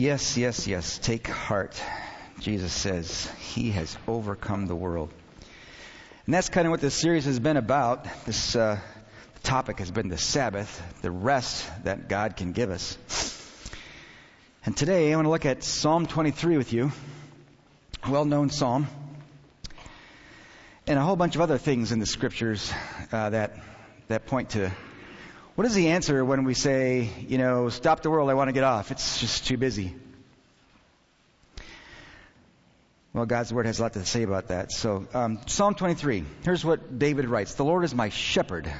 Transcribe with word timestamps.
Yes, 0.00 0.38
yes, 0.38 0.66
yes. 0.66 0.96
Take 0.96 1.28
heart. 1.28 1.78
Jesus 2.38 2.72
says 2.72 3.30
he 3.38 3.72
has 3.72 3.94
overcome 4.08 4.64
the 4.64 4.74
world. 4.74 5.12
And 6.24 6.32
that's 6.32 6.48
kind 6.48 6.66
of 6.66 6.70
what 6.70 6.80
this 6.80 6.94
series 6.94 7.26
has 7.26 7.38
been 7.38 7.58
about. 7.58 8.06
This 8.24 8.56
uh, 8.56 8.80
topic 9.42 9.78
has 9.78 9.90
been 9.90 10.08
the 10.08 10.16
Sabbath, 10.16 10.82
the 11.02 11.10
rest 11.10 11.68
that 11.84 12.08
God 12.08 12.38
can 12.38 12.52
give 12.52 12.70
us. 12.70 12.96
And 14.64 14.74
today 14.74 15.12
I 15.12 15.16
want 15.16 15.26
to 15.26 15.30
look 15.30 15.44
at 15.44 15.62
Psalm 15.62 16.06
23 16.06 16.56
with 16.56 16.72
you, 16.72 16.92
well 18.08 18.24
known 18.24 18.48
psalm, 18.48 18.86
and 20.86 20.98
a 20.98 21.02
whole 21.02 21.16
bunch 21.16 21.34
of 21.34 21.42
other 21.42 21.58
things 21.58 21.92
in 21.92 21.98
the 21.98 22.06
scriptures 22.06 22.72
uh, 23.12 23.28
that, 23.28 23.54
that 24.08 24.24
point 24.24 24.48
to 24.50 24.72
what 25.54 25.66
is 25.66 25.74
the 25.74 25.88
answer 25.88 26.24
when 26.24 26.44
we 26.44 26.54
say, 26.54 27.10
you 27.26 27.38
know, 27.38 27.68
stop 27.68 28.02
the 28.02 28.10
world, 28.10 28.30
I 28.30 28.34
want 28.34 28.48
to 28.48 28.52
get 28.52 28.64
off? 28.64 28.90
It's 28.90 29.20
just 29.20 29.46
too 29.46 29.56
busy. 29.56 29.94
Well, 33.12 33.26
God's 33.26 33.52
Word 33.52 33.66
has 33.66 33.80
a 33.80 33.82
lot 33.82 33.94
to 33.94 34.04
say 34.04 34.22
about 34.22 34.48
that. 34.48 34.70
So, 34.70 35.06
um, 35.12 35.40
Psalm 35.46 35.74
23. 35.74 36.24
Here's 36.44 36.64
what 36.64 36.98
David 36.98 37.28
writes 37.28 37.54
The 37.54 37.64
Lord 37.64 37.84
is 37.84 37.92
my 37.92 38.08
shepherd. 38.08 38.72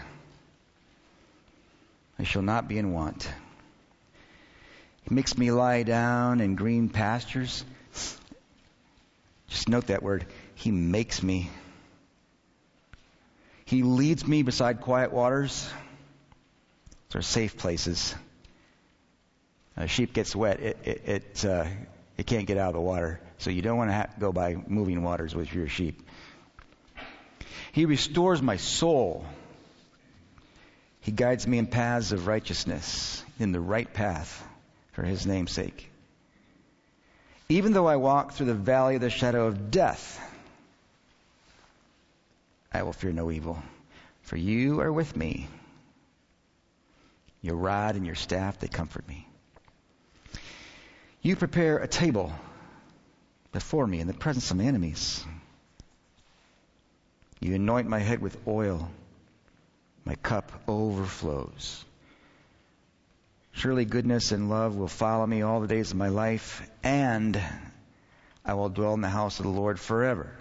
I 2.19 2.23
shall 2.23 2.43
not 2.43 2.69
be 2.69 2.79
in 2.79 2.93
want. 2.93 3.29
He 5.09 5.15
makes 5.15 5.37
me 5.37 5.51
lie 5.51 5.83
down 5.83 6.41
in 6.41 6.55
green 6.55 6.89
pastures. 6.89 7.65
Just 9.49 9.69
note 9.69 9.89
that 9.89 10.03
word. 10.03 10.27
He 10.55 10.71
makes 10.71 11.23
me. 11.23 11.51
He 13.65 13.83
leads 13.83 14.25
me 14.25 14.43
beside 14.43 14.81
quiet 14.81 15.13
waters. 15.13 15.69
Those 17.11 17.21
are 17.21 17.23
safe 17.23 17.57
places. 17.57 18.15
A 19.77 19.89
sheep 19.89 20.13
gets 20.13 20.35
wet, 20.37 20.61
it, 20.61 20.79
it, 20.85 21.03
it, 21.07 21.45
uh, 21.45 21.67
it 22.17 22.27
can't 22.27 22.47
get 22.47 22.59
out 22.59 22.69
of 22.69 22.75
the 22.75 22.81
water. 22.81 23.21
So 23.39 23.51
you 23.51 23.63
don't 23.63 23.79
want 23.79 23.91
to 23.91 23.95
ha- 23.95 24.07
go 24.19 24.33
by 24.33 24.57
moving 24.67 25.03
waters 25.03 25.35
with 25.35 25.53
your 25.55 25.69
sheep. 25.69 26.07
He 27.73 27.87
restores 27.87 28.43
my 28.43 28.57
soul. 28.57 29.25
He 31.01 31.13
guides 31.13 31.47
me 31.47 31.59
in 31.59 31.67
paths 31.67 32.13
of 32.13 32.27
righteousness, 32.27 33.25
in 33.39 33.53
the 33.53 33.61
right 33.61 33.93
path 33.93 34.47
for 34.93 35.03
his 35.03 35.27
name's 35.27 35.53
sake. 35.53 35.91
Even 37.49 37.73
though 37.73 37.87
I 37.87 37.97
walk 37.97 38.33
through 38.33 38.47
the 38.47 38.55
valley 38.55 38.97
of 38.97 39.01
the 39.01 39.11
shadow 39.11 39.47
of 39.47 39.71
death, 39.71 40.21
I 42.73 42.83
will 42.83 42.93
fear 42.93 43.13
no 43.13 43.31
evil, 43.31 43.61
for 44.23 44.37
you 44.37 44.81
are 44.81 44.93
with 44.93 45.17
me. 45.17 45.49
Your 47.43 47.57
rod 47.57 47.97
and 47.97 48.05
your 48.05 48.15
staff, 48.15 48.59
they 48.59 48.69
comfort 48.69 49.09
me. 49.09 49.27
You 51.23 51.37
prepare 51.37 51.79
a 51.79 51.89
table 51.89 52.33
before 53.53 53.87
me 53.87 54.01
in 54.01 54.07
the 54.07 54.15
presence 54.15 54.51
of 54.51 54.57
my 54.57 54.65
enemies. 54.65 55.25
You 57.41 57.55
anoint 57.55 57.89
my 57.89 57.99
head 57.99 58.21
with 58.21 58.37
oil. 58.47 58.91
My 60.05 60.15
cup 60.17 60.53
overflows. 60.69 61.85
Surely 63.53 63.85
goodness 63.85 64.33
and 64.33 64.49
love 64.49 64.77
will 64.77 64.89
follow 64.89 65.27
me 65.27 65.43
all 65.43 65.61
the 65.61 65.67
days 65.67 65.91
of 65.91 65.97
my 65.97 66.09
life, 66.09 66.69
and 66.83 67.41
I 68.45 68.55
will 68.55 68.69
dwell 68.69 68.95
in 68.95 69.01
the 69.01 69.09
house 69.09 69.39
of 69.39 69.45
the 69.45 69.51
Lord 69.51 69.79
forever. 69.79 70.33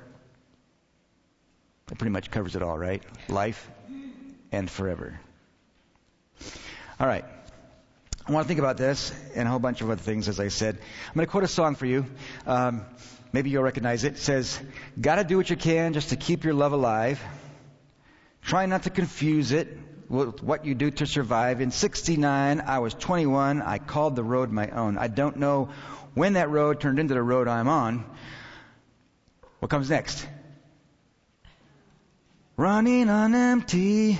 That 1.87 1.97
pretty 1.97 2.11
much 2.11 2.31
covers 2.31 2.55
it 2.55 2.61
all, 2.61 2.77
right? 2.77 3.03
Life 3.27 3.69
and 4.51 4.69
forever. 4.69 5.19
All 6.99 7.07
right. 7.07 7.23
I 8.27 8.31
want 8.33 8.43
to 8.43 8.47
think 8.49 8.59
about 8.59 8.75
this 8.75 9.13
and 9.33 9.47
a 9.47 9.51
whole 9.51 9.59
bunch 9.59 9.79
of 9.79 9.89
other 9.89 10.01
things, 10.01 10.27
as 10.27 10.37
I 10.37 10.49
said. 10.49 10.75
I'm 10.75 11.13
going 11.13 11.25
to 11.25 11.31
quote 11.31 11.45
a 11.45 11.47
song 11.47 11.75
for 11.75 11.85
you. 11.85 12.05
Um, 12.45 12.85
maybe 13.31 13.49
you'll 13.49 13.63
recognize 13.63 14.03
it. 14.03 14.15
It 14.15 14.19
says, 14.19 14.59
Gotta 14.99 15.23
do 15.23 15.37
what 15.37 15.49
you 15.49 15.55
can 15.55 15.93
just 15.93 16.09
to 16.09 16.17
keep 16.17 16.43
your 16.43 16.53
love 16.53 16.73
alive. 16.73 17.21
Try 18.41 18.65
not 18.65 18.83
to 18.83 18.89
confuse 18.89 19.53
it 19.53 19.77
with 20.09 20.43
what 20.43 20.65
you 20.65 20.75
do 20.75 20.91
to 20.91 21.05
survive. 21.05 21.61
In 21.61 21.71
69, 21.71 22.59
I 22.59 22.79
was 22.79 22.93
21. 22.95 23.61
I 23.61 23.77
called 23.77 24.17
the 24.17 24.23
road 24.23 24.51
my 24.51 24.67
own. 24.67 24.97
I 24.97 25.07
don't 25.07 25.37
know 25.37 25.69
when 26.15 26.33
that 26.33 26.49
road 26.49 26.81
turned 26.81 26.99
into 26.99 27.13
the 27.13 27.23
road 27.23 27.47
I'm 27.47 27.69
on. 27.69 28.03
What 29.59 29.71
comes 29.71 29.89
next? 29.89 30.27
Running 32.57 33.09
on 33.09 33.33
empty 33.33 34.19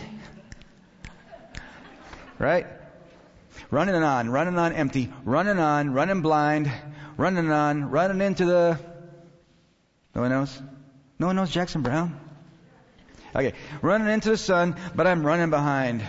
right? 2.39 2.65
Running 3.69 3.95
on, 3.95 4.29
running 4.29 4.57
on 4.57 4.73
empty, 4.73 5.11
running 5.25 5.59
on, 5.59 5.93
running 5.93 6.21
blind, 6.21 6.71
running 7.17 7.51
on, 7.51 7.91
running 7.91 8.21
into 8.21 8.45
the. 8.45 8.79
No 10.15 10.21
one 10.21 10.31
knows? 10.31 10.61
No 11.19 11.27
one 11.27 11.35
knows 11.35 11.51
Jackson 11.51 11.81
Browne? 11.81 12.19
Okay, 13.35 13.53
running 13.81 14.07
into 14.07 14.29
the 14.29 14.37
sun, 14.37 14.75
but 14.95 15.05
I'm 15.05 15.25
running 15.25 15.49
behind. 15.51 16.03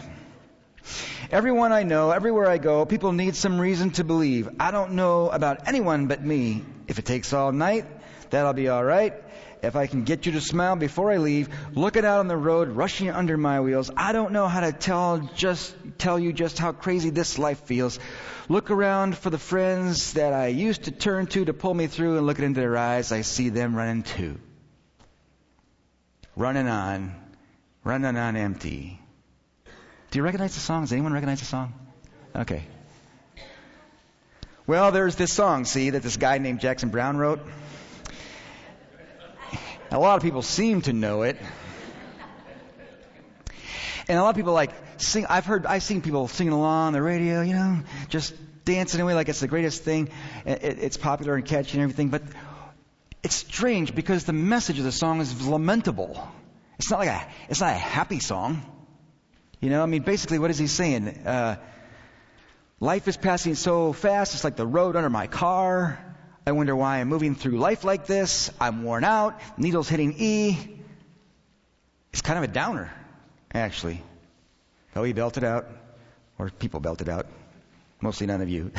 Everyone 1.31 1.73
I 1.73 1.83
know, 1.83 2.11
everywhere 2.11 2.49
I 2.49 2.59
go, 2.59 2.87
people 2.87 3.13
need 3.13 3.37
some 3.37 3.61
reason 3.61 3.91
to 3.93 4.05
believe. 4.05 4.49
I 4.59 4.71
don't 4.71 4.93
know 4.93 5.29
about 5.29 5.69
anyone 5.69 6.07
but 6.07 6.25
me. 6.25 6.65
If 6.89 6.99
it 6.99 7.05
takes 7.05 7.33
all 7.33 7.53
night, 7.53 7.85
that'll 8.31 8.55
be 8.55 8.71
alright 8.71 9.15
if 9.63 9.77
I 9.77 9.87
can 9.87 10.05
get 10.05 10.27
you 10.27 10.33
to 10.33 10.41
smile 10.41 10.77
before 10.77 11.11
I 11.11 11.19
leave, 11.19 11.49
looking 11.75 12.05
out 12.05 12.21
on 12.21 12.29
the 12.29 12.37
road, 12.37 12.69
rushing 12.69 13.11
under 13.11 13.37
my 13.37 13.61
wheels. 13.61 13.91
I 13.97 14.13
don't 14.13 14.33
know 14.33 14.49
how 14.49 14.61
to 14.61 14.73
tell 14.73 15.19
just 15.35 15.75
tell 15.99 16.19
you 16.19 16.33
just 16.33 16.59
how 16.59 16.73
crazy 16.73 17.11
this 17.11 17.39
life 17.39 17.61
feels. 17.65 17.99
Look 18.49 18.71
around 18.71 19.17
for 19.17 19.31
the 19.31 19.39
friends 19.39 20.15
that 20.15 20.33
I 20.33 20.49
used 20.49 20.85
to 20.85 20.91
turn 20.91 21.27
to 21.29 21.45
to 21.45 21.53
pull 21.53 21.75
me 21.75 21.87
through 21.87 22.17
and 22.17 22.27
looking 22.27 22.45
into 22.45 22.61
their 22.61 22.77
eyes, 22.77 23.13
I 23.13 23.21
see 23.21 23.49
them 23.49 23.77
running 23.77 24.03
too. 24.03 24.39
Running 26.37 26.69
on, 26.69 27.15
running 27.85 28.17
on 28.17 28.37
empty. 28.37 28.99
Do 30.11 30.19
you 30.19 30.23
recognize 30.25 30.55
the 30.55 30.61
song? 30.61 30.83
Does 30.83 30.93
anyone 30.93 31.13
recognize 31.13 31.41
the 31.41 31.47
song? 31.47 31.75
Okay. 32.35 32.65
Well, 34.67 34.93
there's 34.93 35.17
this 35.17 35.33
song, 35.33 35.65
see, 35.65 35.91
that 35.91 36.03
this 36.03 36.17
guy 36.17 36.39
named 36.39 36.61
Jackson 36.61 36.91
Browne 36.91 37.17
wrote. 37.17 37.41
A 39.93 39.99
lot 39.99 40.17
of 40.17 40.23
people 40.23 40.43
seem 40.43 40.83
to 40.83 40.93
know 40.93 41.23
it. 41.23 41.37
And 44.09 44.19
a 44.19 44.23
lot 44.23 44.31
of 44.31 44.37
people 44.37 44.53
like 44.53 44.71
sing, 44.99 45.27
I've 45.29 45.47
heard, 45.47 45.67
I've 45.67 45.83
seen 45.83 46.01
people 46.01 46.29
singing 46.29 46.53
along 46.53 46.89
on 46.89 46.93
the 46.93 47.03
radio, 47.03 47.43
you 47.43 47.55
know, 47.55 47.81
just 48.09 48.35
dancing 48.65 49.01
away 49.01 49.15
like 49.15 49.29
it's 49.29 49.41
the 49.41 49.49
greatest 49.49 49.83
thing. 49.83 50.11
it's 50.47 50.97
popular 50.97 51.35
and 51.35 51.45
catchy 51.45 51.75
and 51.75 51.83
everything, 51.83 52.09
but 52.09 52.23
it's 53.25 53.35
strange 53.35 53.95
because 53.95 54.25
the 54.25 54.33
message 54.33 54.79
of 54.79 54.85
the 54.85 54.93
song 54.93 55.21
is 55.21 55.47
lamentable. 55.47 56.29
It's 56.79 56.91
not 56.91 57.01
like 57.01 57.09
a, 57.09 57.27
it's 57.49 57.61
not 57.61 57.71
a 57.71 57.79
happy 57.79 58.21
song. 58.21 58.63
You 59.61 59.71
know, 59.71 59.83
I 59.83 59.87
mean, 59.87 60.03
basically 60.03 60.39
what 60.39 60.51
is 60.51 60.59
he 60.59 60.69
saying? 60.69 61.09
Uh, 61.09 61.57
life 62.79 63.09
is 63.09 63.17
passing 63.17 63.57
so 63.57 63.93
fast, 63.93 64.35
it's 64.35 64.45
like 64.45 64.57
the 64.57 64.67
road 64.67 64.95
under 64.95 65.11
my 65.11 65.27
car. 65.27 65.99
I 66.51 66.53
wonder 66.53 66.75
why 66.75 66.99
I'm 66.99 67.07
moving 67.07 67.37
through 67.37 67.59
life 67.59 67.85
like 67.85 68.07
this. 68.07 68.51
I'm 68.61 68.83
worn 68.83 69.05
out. 69.05 69.41
Needles 69.57 69.89
hitting 69.89 70.17
E. 70.19 70.59
It's 72.13 72.23
kind 72.23 72.39
of 72.39 72.43
a 72.43 72.53
downer, 72.53 72.93
actually. 73.55 74.03
Oh, 74.97 75.05
he 75.05 75.13
belted 75.13 75.45
out. 75.45 75.69
Or 76.41 76.51
people 76.51 76.81
belted 76.81 77.09
out. 77.09 77.29
Mostly 78.01 78.27
none 78.27 78.41
of 78.41 78.49
you. 78.49 78.73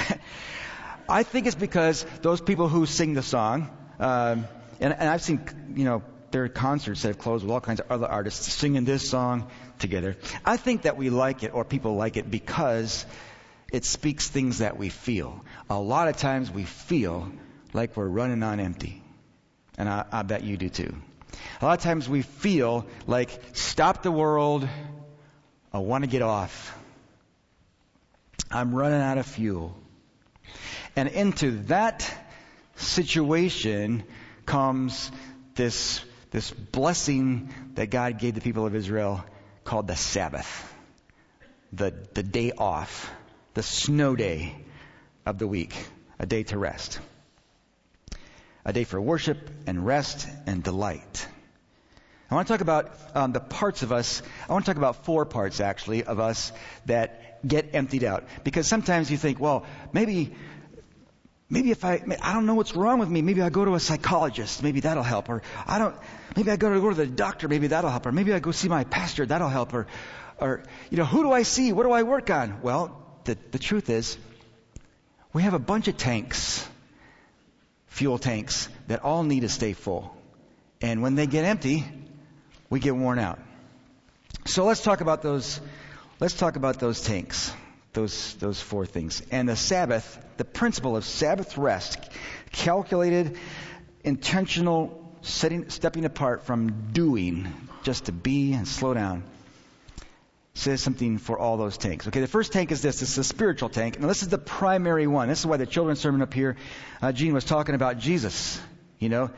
I 1.08 1.24
think 1.24 1.48
it's 1.48 1.56
because 1.56 2.06
those 2.22 2.42
people 2.42 2.68
who 2.68 2.86
sing 2.86 3.14
the 3.14 3.24
song, 3.24 3.70
um, 4.02 4.46
and, 4.82 4.92
and 4.92 5.08
I've 5.08 5.22
seen, 5.22 5.40
you 5.74 5.86
know, 5.86 6.04
there 6.32 6.44
are 6.44 6.50
concerts 6.50 7.04
that 7.04 7.08
have 7.08 7.20
closed 7.20 7.46
with 7.46 7.54
all 7.54 7.62
kinds 7.62 7.80
of 7.80 7.90
other 7.90 8.06
artists 8.06 8.52
singing 8.52 8.84
this 8.84 9.10
song 9.10 9.50
together. 9.80 10.18
I 10.44 10.58
think 10.58 10.82
that 10.82 10.98
we 10.98 11.10
like 11.10 11.44
it, 11.44 11.54
or 11.54 11.64
people 11.64 11.96
like 11.96 12.18
it, 12.18 12.30
because 12.30 13.06
it 13.72 13.86
speaks 13.86 14.28
things 14.28 14.58
that 14.58 14.78
we 14.78 14.90
feel. 14.90 15.46
A 15.70 15.80
lot 15.80 16.10
of 16.10 16.18
times 16.18 16.52
we 16.52 16.66
feel 16.66 17.32
like 17.74 17.96
we're 17.96 18.08
running 18.08 18.44
on 18.44 18.60
empty. 18.60 19.02
And 19.78 19.88
I, 19.88 20.06
I 20.12 20.22
bet 20.24 20.44
you 20.44 20.58
do 20.58 20.70
too. 20.70 20.96
A 21.62 21.66
lot 21.66 21.78
of 21.78 21.84
times 21.84 22.10
we 22.10 22.22
feel 22.22 22.86
like, 23.08 23.30
stop 23.54 24.04
the 24.04 24.12
world. 24.12 24.68
I 25.74 25.80
want 25.80 26.04
to 26.04 26.10
get 26.10 26.22
off. 26.22 26.78
I'm 28.50 28.76
running 28.76 29.02
out 29.02 29.18
of 29.18 29.26
fuel. 29.26 29.78
And 30.96 31.08
into 31.08 31.52
that 31.66 32.14
situation 32.76 34.04
comes 34.46 35.12
this, 35.56 36.04
this 36.32 36.52
blessing 36.52 37.54
that 37.76 37.90
God 37.90 38.20
gave 38.20 38.36
the 38.36 38.42
people 38.42 38.66
of 38.66 38.76
Israel 38.76 39.24
called 39.64 39.88
the 39.88 39.96
Sabbath. 39.96 40.74
The, 41.72 41.94
the 42.14 42.24
day 42.24 42.52
off. 42.52 43.10
The 43.54 43.64
snow 43.64 44.16
day 44.16 44.56
of 45.26 45.38
the 45.38 45.48
week. 45.48 45.74
A 46.20 46.26
day 46.26 46.44
to 46.44 46.58
rest 46.58 47.00
a 48.66 48.74
day 48.74 48.84
for 48.84 49.00
worship 49.00 49.50
and 49.68 49.86
rest 49.86 50.28
and 50.46 50.64
delight. 50.64 51.28
I 52.30 52.36
want 52.36 52.48
to 52.48 52.54
talk 52.54 52.62
about 52.62 52.98
um, 53.14 53.34
the 53.34 53.42
parts 53.42 53.84
of 53.84 53.92
us. 53.92 54.22
I 54.48 54.54
want 54.54 54.66
to 54.66 54.72
talk 54.72 54.78
about 54.78 55.04
four 55.04 55.26
parts, 55.26 55.60
actually, 55.60 56.06
of 56.06 56.22
us 56.22 56.54
that 56.86 57.46
get 57.46 57.72
emptied 57.74 58.06
out. 58.06 58.24
Because 58.46 58.68
sometimes 58.68 59.12
you 59.12 59.18
think, 59.18 59.42
well, 59.42 59.66
maybe, 59.92 60.34
maybe 61.50 61.72
if 61.72 61.84
I, 61.84 62.02
I 62.22 62.34
don't 62.34 62.46
know 62.46 62.56
what's 62.56 62.74
wrong 62.74 63.00
with 63.00 63.10
me, 63.10 63.22
maybe 63.22 63.42
I 63.42 63.50
go 63.50 63.66
to 63.66 63.76
a 63.76 63.82
psychologist, 63.82 64.64
maybe 64.64 64.80
that'll 64.80 65.04
help. 65.04 65.28
Or 65.28 65.42
I 65.68 65.78
don't, 65.78 65.96
maybe 66.38 66.52
I 66.52 66.56
go 66.56 66.74
to 66.74 66.80
go 66.80 66.90
to 66.90 66.96
the 66.96 67.06
doctor, 67.06 67.50
maybe 67.50 67.68
that'll 67.68 67.90
help. 67.90 68.06
Or 68.06 68.14
maybe 68.14 68.34
I 68.34 68.40
go 68.40 68.52
see 68.52 68.70
my 68.70 68.86
pastor, 68.86 69.26
that'll 69.26 69.50
help. 69.50 69.74
Or, 69.74 69.88
or, 70.40 70.64
you 70.90 70.98
know, 70.98 71.06
who 71.06 71.24
do 71.24 71.34
I 71.34 71.44
see? 71.44 71.74
What 71.74 71.84
do 71.84 71.92
I 71.92 72.04
work 72.04 72.30
on? 72.30 72.62
Well, 72.62 72.98
the, 73.26 73.38
the 73.52 73.60
truth 73.60 73.90
is, 73.90 74.18
we 75.34 75.44
have 75.44 75.54
a 75.54 75.60
bunch 75.60 75.90
of 75.90 75.98
tanks, 75.98 76.66
fuel 77.92 78.18
tanks, 78.18 78.70
that 78.88 79.04
all 79.04 79.24
need 79.24 79.42
to 79.42 79.50
stay 79.50 79.74
full. 79.74 80.16
And 80.82 81.02
when 81.02 81.16
they 81.16 81.28
get 81.28 81.44
empty, 81.44 81.86
we 82.70 82.80
get 82.80 82.96
worn 82.96 83.20
out. 83.20 83.38
So 84.46 84.66
let's 84.66 84.82
talk 84.82 85.02
about 85.02 85.22
those, 85.22 85.60
let's 86.20 86.34
talk 86.34 86.56
about 86.56 86.80
those 86.80 87.02
tanks. 87.02 87.54
Those, 87.94 88.36
those 88.36 88.62
four 88.62 88.86
things. 88.86 89.22
And 89.32 89.50
the 89.50 89.58
Sabbath, 89.58 90.18
the 90.38 90.46
principle 90.46 90.96
of 90.96 91.04
Sabbath 91.04 91.58
rest, 91.58 92.00
calculated, 92.54 93.38
intentional, 94.06 95.14
setting, 95.22 95.70
stepping 95.70 96.06
apart 96.06 96.46
from 96.46 96.94
doing, 96.94 97.54
just 97.84 98.06
to 98.06 98.14
be 98.14 98.54
and 98.54 98.66
slow 98.66 98.94
down, 98.94 99.24
says 100.54 100.82
something 100.82 101.18
for 101.18 101.40
all 101.40 101.58
those 101.58 101.78
tanks. 101.78 102.08
Okay, 102.08 102.20
the 102.20 102.28
first 102.28 102.52
tank 102.52 102.72
is 102.72 102.82
this. 102.82 103.00
This 103.00 103.12
is 103.12 103.18
a 103.18 103.24
spiritual 103.24 103.70
tank. 103.70 104.00
Now, 104.00 104.08
this 104.08 104.22
is 104.22 104.30
the 104.30 104.38
primary 104.38 105.08
one. 105.08 105.30
This 105.30 105.40
is 105.40 105.46
why 105.46 105.58
the 105.58 105.66
children's 105.66 106.00
sermon 106.00 106.22
up 106.22 106.34
here, 106.34 106.58
uh, 107.02 107.12
Gene 107.12 107.34
was 107.34 107.46
talking 107.46 107.76
about 107.76 107.98
Jesus. 107.98 108.60
You 109.00 109.10
know, 109.10 109.32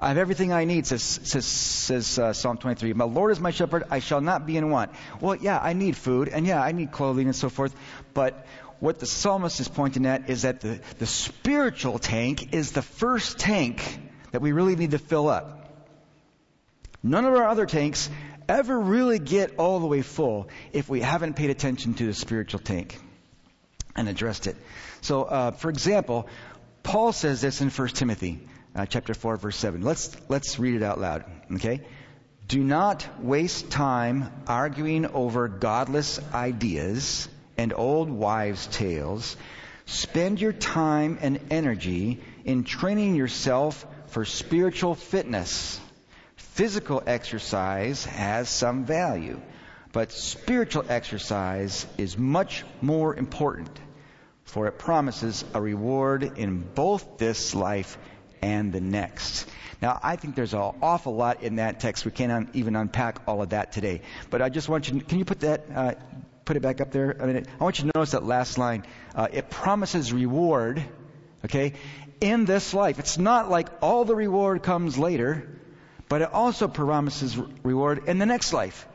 I 0.00 0.08
have 0.08 0.18
everything 0.18 0.52
I 0.52 0.64
need, 0.64 0.86
says, 0.86 1.02
says, 1.02 1.44
says 1.44 2.18
uh, 2.18 2.32
Psalm 2.32 2.58
23. 2.58 2.92
My 2.92 3.04
Lord 3.04 3.32
is 3.32 3.40
my 3.40 3.50
shepherd, 3.50 3.84
I 3.90 4.00
shall 4.00 4.20
not 4.20 4.46
be 4.46 4.56
in 4.56 4.70
want. 4.70 4.92
Well, 5.20 5.36
yeah, 5.36 5.58
I 5.58 5.72
need 5.72 5.96
food, 5.96 6.28
and 6.28 6.46
yeah, 6.46 6.62
I 6.62 6.72
need 6.72 6.92
clothing 6.92 7.26
and 7.26 7.34
so 7.34 7.48
forth. 7.48 7.74
But 8.14 8.46
what 8.80 8.98
the 9.00 9.06
psalmist 9.06 9.58
is 9.60 9.68
pointing 9.68 10.06
at 10.06 10.30
is 10.30 10.42
that 10.42 10.60
the, 10.60 10.80
the 10.98 11.06
spiritual 11.06 11.98
tank 11.98 12.52
is 12.52 12.72
the 12.72 12.82
first 12.82 13.38
tank 13.38 13.82
that 14.32 14.40
we 14.40 14.52
really 14.52 14.76
need 14.76 14.92
to 14.92 14.98
fill 14.98 15.28
up. 15.28 15.54
None 17.02 17.24
of 17.24 17.34
our 17.34 17.48
other 17.48 17.66
tanks 17.66 18.10
ever 18.48 18.78
really 18.78 19.18
get 19.18 19.54
all 19.58 19.80
the 19.80 19.86
way 19.86 20.02
full 20.02 20.48
if 20.72 20.88
we 20.88 21.00
haven't 21.00 21.34
paid 21.34 21.50
attention 21.50 21.94
to 21.94 22.06
the 22.06 22.14
spiritual 22.14 22.60
tank 22.60 22.98
and 23.94 24.08
addressed 24.08 24.46
it. 24.46 24.56
So, 25.00 25.24
uh, 25.24 25.50
for 25.50 25.70
example, 25.70 26.28
Paul 26.82 27.12
says 27.12 27.40
this 27.40 27.60
in 27.60 27.70
1 27.70 27.88
Timothy 27.88 28.40
uh, 28.74 28.86
chapter 28.86 29.14
4, 29.14 29.36
verse 29.36 29.56
7. 29.56 29.82
Let's, 29.82 30.16
let's 30.28 30.58
read 30.58 30.74
it 30.74 30.82
out 30.82 30.98
loud, 30.98 31.24
okay? 31.54 31.82
Do 32.46 32.62
not 32.62 33.06
waste 33.22 33.70
time 33.70 34.32
arguing 34.46 35.06
over 35.06 35.48
godless 35.48 36.18
ideas 36.32 37.28
and 37.58 37.74
old 37.74 38.08
wives' 38.08 38.66
tales. 38.68 39.36
Spend 39.84 40.40
your 40.40 40.52
time 40.52 41.18
and 41.20 41.40
energy 41.50 42.20
in 42.44 42.64
training 42.64 43.16
yourself 43.16 43.84
for 44.06 44.24
spiritual 44.24 44.94
fitness. 44.94 45.80
Physical 46.58 47.00
exercise 47.06 48.04
has 48.04 48.48
some 48.48 48.84
value, 48.84 49.40
but 49.92 50.10
spiritual 50.10 50.84
exercise 50.88 51.86
is 51.96 52.18
much 52.18 52.64
more 52.82 53.14
important, 53.14 53.70
for 54.42 54.66
it 54.66 54.76
promises 54.76 55.44
a 55.54 55.60
reward 55.60 56.36
in 56.36 56.58
both 56.74 57.16
this 57.16 57.54
life 57.54 57.96
and 58.42 58.72
the 58.72 58.80
next. 58.80 59.48
Now, 59.80 60.00
I 60.02 60.16
think 60.16 60.34
there's 60.34 60.52
an 60.52 60.72
awful 60.82 61.14
lot 61.14 61.44
in 61.44 61.56
that 61.56 61.78
text. 61.78 62.04
We 62.04 62.10
can't 62.10 62.48
even 62.54 62.74
unpack 62.74 63.20
all 63.28 63.40
of 63.40 63.50
that 63.50 63.70
today. 63.70 64.02
But 64.28 64.42
I 64.42 64.48
just 64.48 64.68
want 64.68 64.90
you, 64.90 64.98
to, 64.98 65.04
can 65.04 65.20
you 65.20 65.24
put 65.24 65.38
that, 65.42 65.66
uh, 65.72 65.94
put 66.44 66.56
it 66.56 66.60
back 66.60 66.80
up 66.80 66.90
there? 66.90 67.16
I 67.22 67.26
mean, 67.26 67.46
I 67.60 67.62
want 67.62 67.78
you 67.78 67.84
to 67.88 67.92
notice 67.96 68.10
that 68.10 68.24
last 68.24 68.58
line. 68.58 68.84
Uh, 69.14 69.28
it 69.32 69.48
promises 69.48 70.12
reward, 70.12 70.82
okay, 71.44 71.74
in 72.20 72.46
this 72.46 72.74
life. 72.74 72.98
It's 72.98 73.16
not 73.16 73.48
like 73.48 73.68
all 73.80 74.04
the 74.04 74.16
reward 74.16 74.64
comes 74.64 74.98
later. 74.98 75.54
But 76.08 76.22
it 76.22 76.32
also 76.32 76.68
promises 76.68 77.36
reward 77.62 78.04
in 78.06 78.18
the 78.18 78.26
next 78.26 78.52
life 78.52 78.86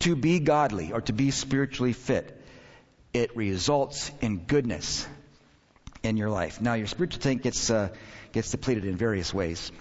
to 0.00 0.16
be 0.16 0.40
godly 0.40 0.92
or 0.92 1.00
to 1.02 1.12
be 1.12 1.30
spiritually 1.30 1.92
fit. 1.92 2.36
It 3.12 3.36
results 3.36 4.10
in 4.20 4.38
goodness 4.38 5.06
in 6.02 6.16
your 6.16 6.30
life. 6.30 6.60
Now, 6.60 6.74
your 6.74 6.86
spiritual 6.86 7.20
tank 7.20 7.42
gets, 7.42 7.70
uh, 7.70 7.88
gets 8.32 8.50
depleted 8.50 8.84
in 8.84 8.96
various 8.96 9.32
ways. 9.32 9.72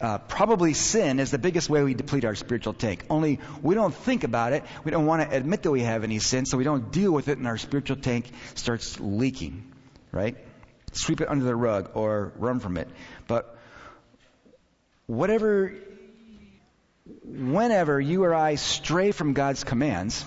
Uh, 0.00 0.18
probably 0.18 0.74
sin 0.74 1.20
is 1.20 1.30
the 1.30 1.38
biggest 1.38 1.70
way 1.70 1.84
we 1.84 1.94
deplete 1.94 2.24
our 2.24 2.34
spiritual 2.34 2.72
tank. 2.72 3.04
Only 3.08 3.38
we 3.62 3.76
don't 3.76 3.94
think 3.94 4.24
about 4.24 4.52
it. 4.52 4.64
We 4.82 4.90
don't 4.90 5.06
want 5.06 5.22
to 5.22 5.36
admit 5.36 5.62
that 5.62 5.70
we 5.70 5.82
have 5.82 6.02
any 6.02 6.18
sin, 6.18 6.44
so 6.44 6.58
we 6.58 6.64
don't 6.64 6.90
deal 6.90 7.12
with 7.12 7.28
it, 7.28 7.38
and 7.38 7.46
our 7.46 7.56
spiritual 7.56 7.96
tank 7.96 8.28
starts 8.56 8.98
leaking, 8.98 9.72
right? 10.10 10.36
Sweep 10.92 11.20
it 11.20 11.28
under 11.28 11.44
the 11.44 11.54
rug 11.54 11.92
or 11.94 12.32
run 12.36 12.58
from 12.58 12.78
it. 12.78 12.88
But 13.28 13.56
whatever 15.06 15.72
whenever 17.24 18.00
you 18.00 18.24
or 18.24 18.34
I 18.34 18.54
stray 18.56 19.12
from 19.12 19.32
God's 19.32 19.64
commands, 19.64 20.24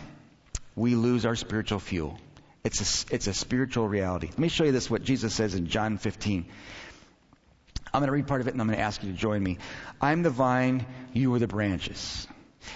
we 0.76 0.96
lose 0.96 1.26
our 1.26 1.36
spiritual 1.36 1.80
fuel. 1.80 2.18
It's 2.64 3.06
a, 3.12 3.16
it's 3.16 3.28
a 3.28 3.34
spiritual 3.34 3.88
reality. 3.88 4.28
Let 4.28 4.40
me 4.40 4.48
show 4.50 4.64
you 4.64 4.72
this, 4.72 4.90
what 4.90 5.04
Jesus 5.04 5.34
says 5.34 5.56
in 5.56 5.68
John 5.68 5.98
15. 5.98 6.46
I'm 7.94 8.02
going 8.02 8.08
to 8.08 8.12
read 8.14 8.28
part 8.28 8.42
of 8.42 8.48
it 8.48 8.54
and 8.54 8.62
I'm 8.62 8.68
going 8.68 8.78
to 8.78 8.84
ask 8.84 9.04
you 9.04 9.12
to 9.12 9.18
join 9.18 9.42
me. 9.42 9.60
I'm 10.02 10.24
the 10.24 10.30
vine, 10.30 10.86
you 11.14 11.34
are 11.36 11.40
the 11.40 11.48
branches. 11.48 12.28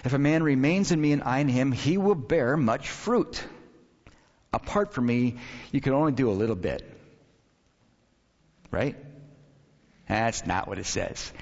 If 0.06 0.14
a 0.14 0.20
man 0.20 0.44
remains 0.44 0.92
in 0.92 1.02
me 1.02 1.12
and 1.12 1.24
I 1.24 1.40
in 1.40 1.50
him, 1.50 1.72
he 1.72 1.98
will 1.98 2.16
bear 2.16 2.56
much 2.56 2.90
fruit. 2.90 3.44
Apart 4.54 4.94
from 4.94 5.06
me, 5.06 5.38
you 5.72 5.82
can 5.82 5.94
only 5.94 6.12
do 6.12 6.30
a 6.30 6.32
little 6.32 6.56
bit. 6.56 6.84
Right? 8.72 8.96
That's 10.08 10.46
not 10.46 10.68
what 10.68 10.80
it 10.80 10.86
says. 10.86 11.34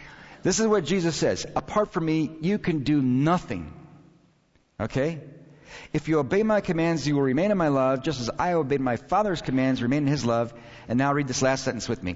This 0.48 0.62
is 0.62 0.68
what 0.68 0.86
Jesus 0.86 1.14
says. 1.14 1.46
Apart 1.58 1.92
from 1.92 2.06
me, 2.06 2.32
you 2.40 2.58
can 2.58 2.84
do 2.84 3.02
nothing. 3.02 3.74
Okay? 4.80 5.20
If 5.92 6.08
you 6.08 6.20
obey 6.20 6.42
my 6.42 6.62
commands, 6.62 7.06
you 7.06 7.16
will 7.16 7.24
remain 7.24 7.52
in 7.52 7.58
my 7.58 7.68
love, 7.68 8.02
just 8.02 8.22
as 8.22 8.30
I 8.40 8.54
obeyed 8.54 8.80
my 8.80 8.96
Father's 8.96 9.42
commands, 9.42 9.82
remain 9.82 10.04
in 10.04 10.08
his 10.08 10.24
love. 10.24 10.54
And 10.88 10.98
now 10.98 11.12
read 11.12 11.28
this 11.28 11.42
last 11.42 11.66
sentence 11.66 11.90
with 11.90 12.02
me. 12.02 12.16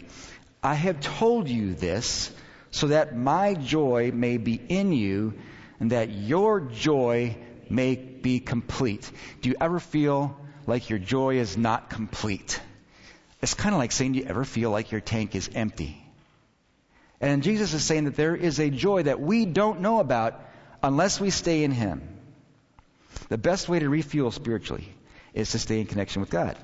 I 0.63 0.75
have 0.75 1.01
told 1.01 1.49
you 1.49 1.73
this 1.73 2.31
so 2.69 2.87
that 2.87 3.17
my 3.17 3.53
joy 3.53 4.11
may 4.13 4.37
be 4.37 4.61
in 4.69 4.93
you 4.93 5.33
and 5.81 5.91
that 5.91 6.09
your 6.09 6.61
joy 6.61 7.35
may 7.69 7.95
be 7.95 8.39
complete. 8.39 9.11
Do 9.41 9.49
you 9.49 9.57
ever 9.59 9.81
feel 9.81 10.39
like 10.67 10.89
your 10.89 10.99
joy 10.99 11.35
is 11.35 11.57
not 11.57 11.89
complete? 11.89 12.61
It's 13.41 13.55
kind 13.55 13.75
of 13.75 13.79
like 13.79 13.91
saying, 13.91 14.13
do 14.13 14.19
you 14.19 14.25
ever 14.25 14.45
feel 14.45 14.71
like 14.71 14.93
your 14.93 15.01
tank 15.01 15.35
is 15.35 15.49
empty? 15.53 16.01
And 17.21 17.43
Jesus 17.43 17.73
is 17.73 17.83
saying 17.83 18.05
that 18.05 18.15
there 18.15 18.35
is 18.35 18.59
a 18.59 18.69
joy 18.69 19.03
that 19.03 19.21
we 19.21 19.45
don't 19.45 19.81
know 19.81 19.99
about 19.99 20.43
unless 20.81 21.19
we 21.19 21.29
stay 21.29 21.63
in 21.63 21.71
Him. 21.71 22.01
The 23.29 23.37
best 23.37 23.69
way 23.69 23.79
to 23.79 23.87
refuel 23.87 24.31
spiritually 24.31 24.91
is 25.33 25.51
to 25.51 25.59
stay 25.59 25.79
in 25.79 25.85
connection 25.85 26.21
with 26.21 26.31
God. 26.31 26.57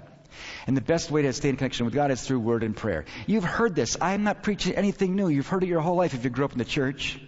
And 0.66 0.76
the 0.76 0.82
best 0.82 1.10
way 1.12 1.22
to 1.22 1.34
stay 1.34 1.50
in 1.50 1.58
connection 1.58 1.86
with 1.86 1.94
God 1.94 2.12
is 2.12 2.22
through 2.22 2.40
word 2.40 2.64
and 2.64 2.76
prayer. 2.76 3.06
You've 3.28 3.44
heard 3.44 3.76
this. 3.76 3.98
I'm 4.02 4.24
not 4.24 4.44
preaching 4.44 4.76
anything 4.76 5.16
new. 5.16 5.30
You've 5.30 5.48
heard 5.48 5.64
it 5.64 5.68
your 5.68 5.80
whole 5.80 5.96
life 5.96 6.14
if 6.14 6.24
you 6.24 6.30
grew 6.30 6.46
up 6.46 6.52
in 6.52 6.58
the 6.58 6.66
church. 6.66 7.20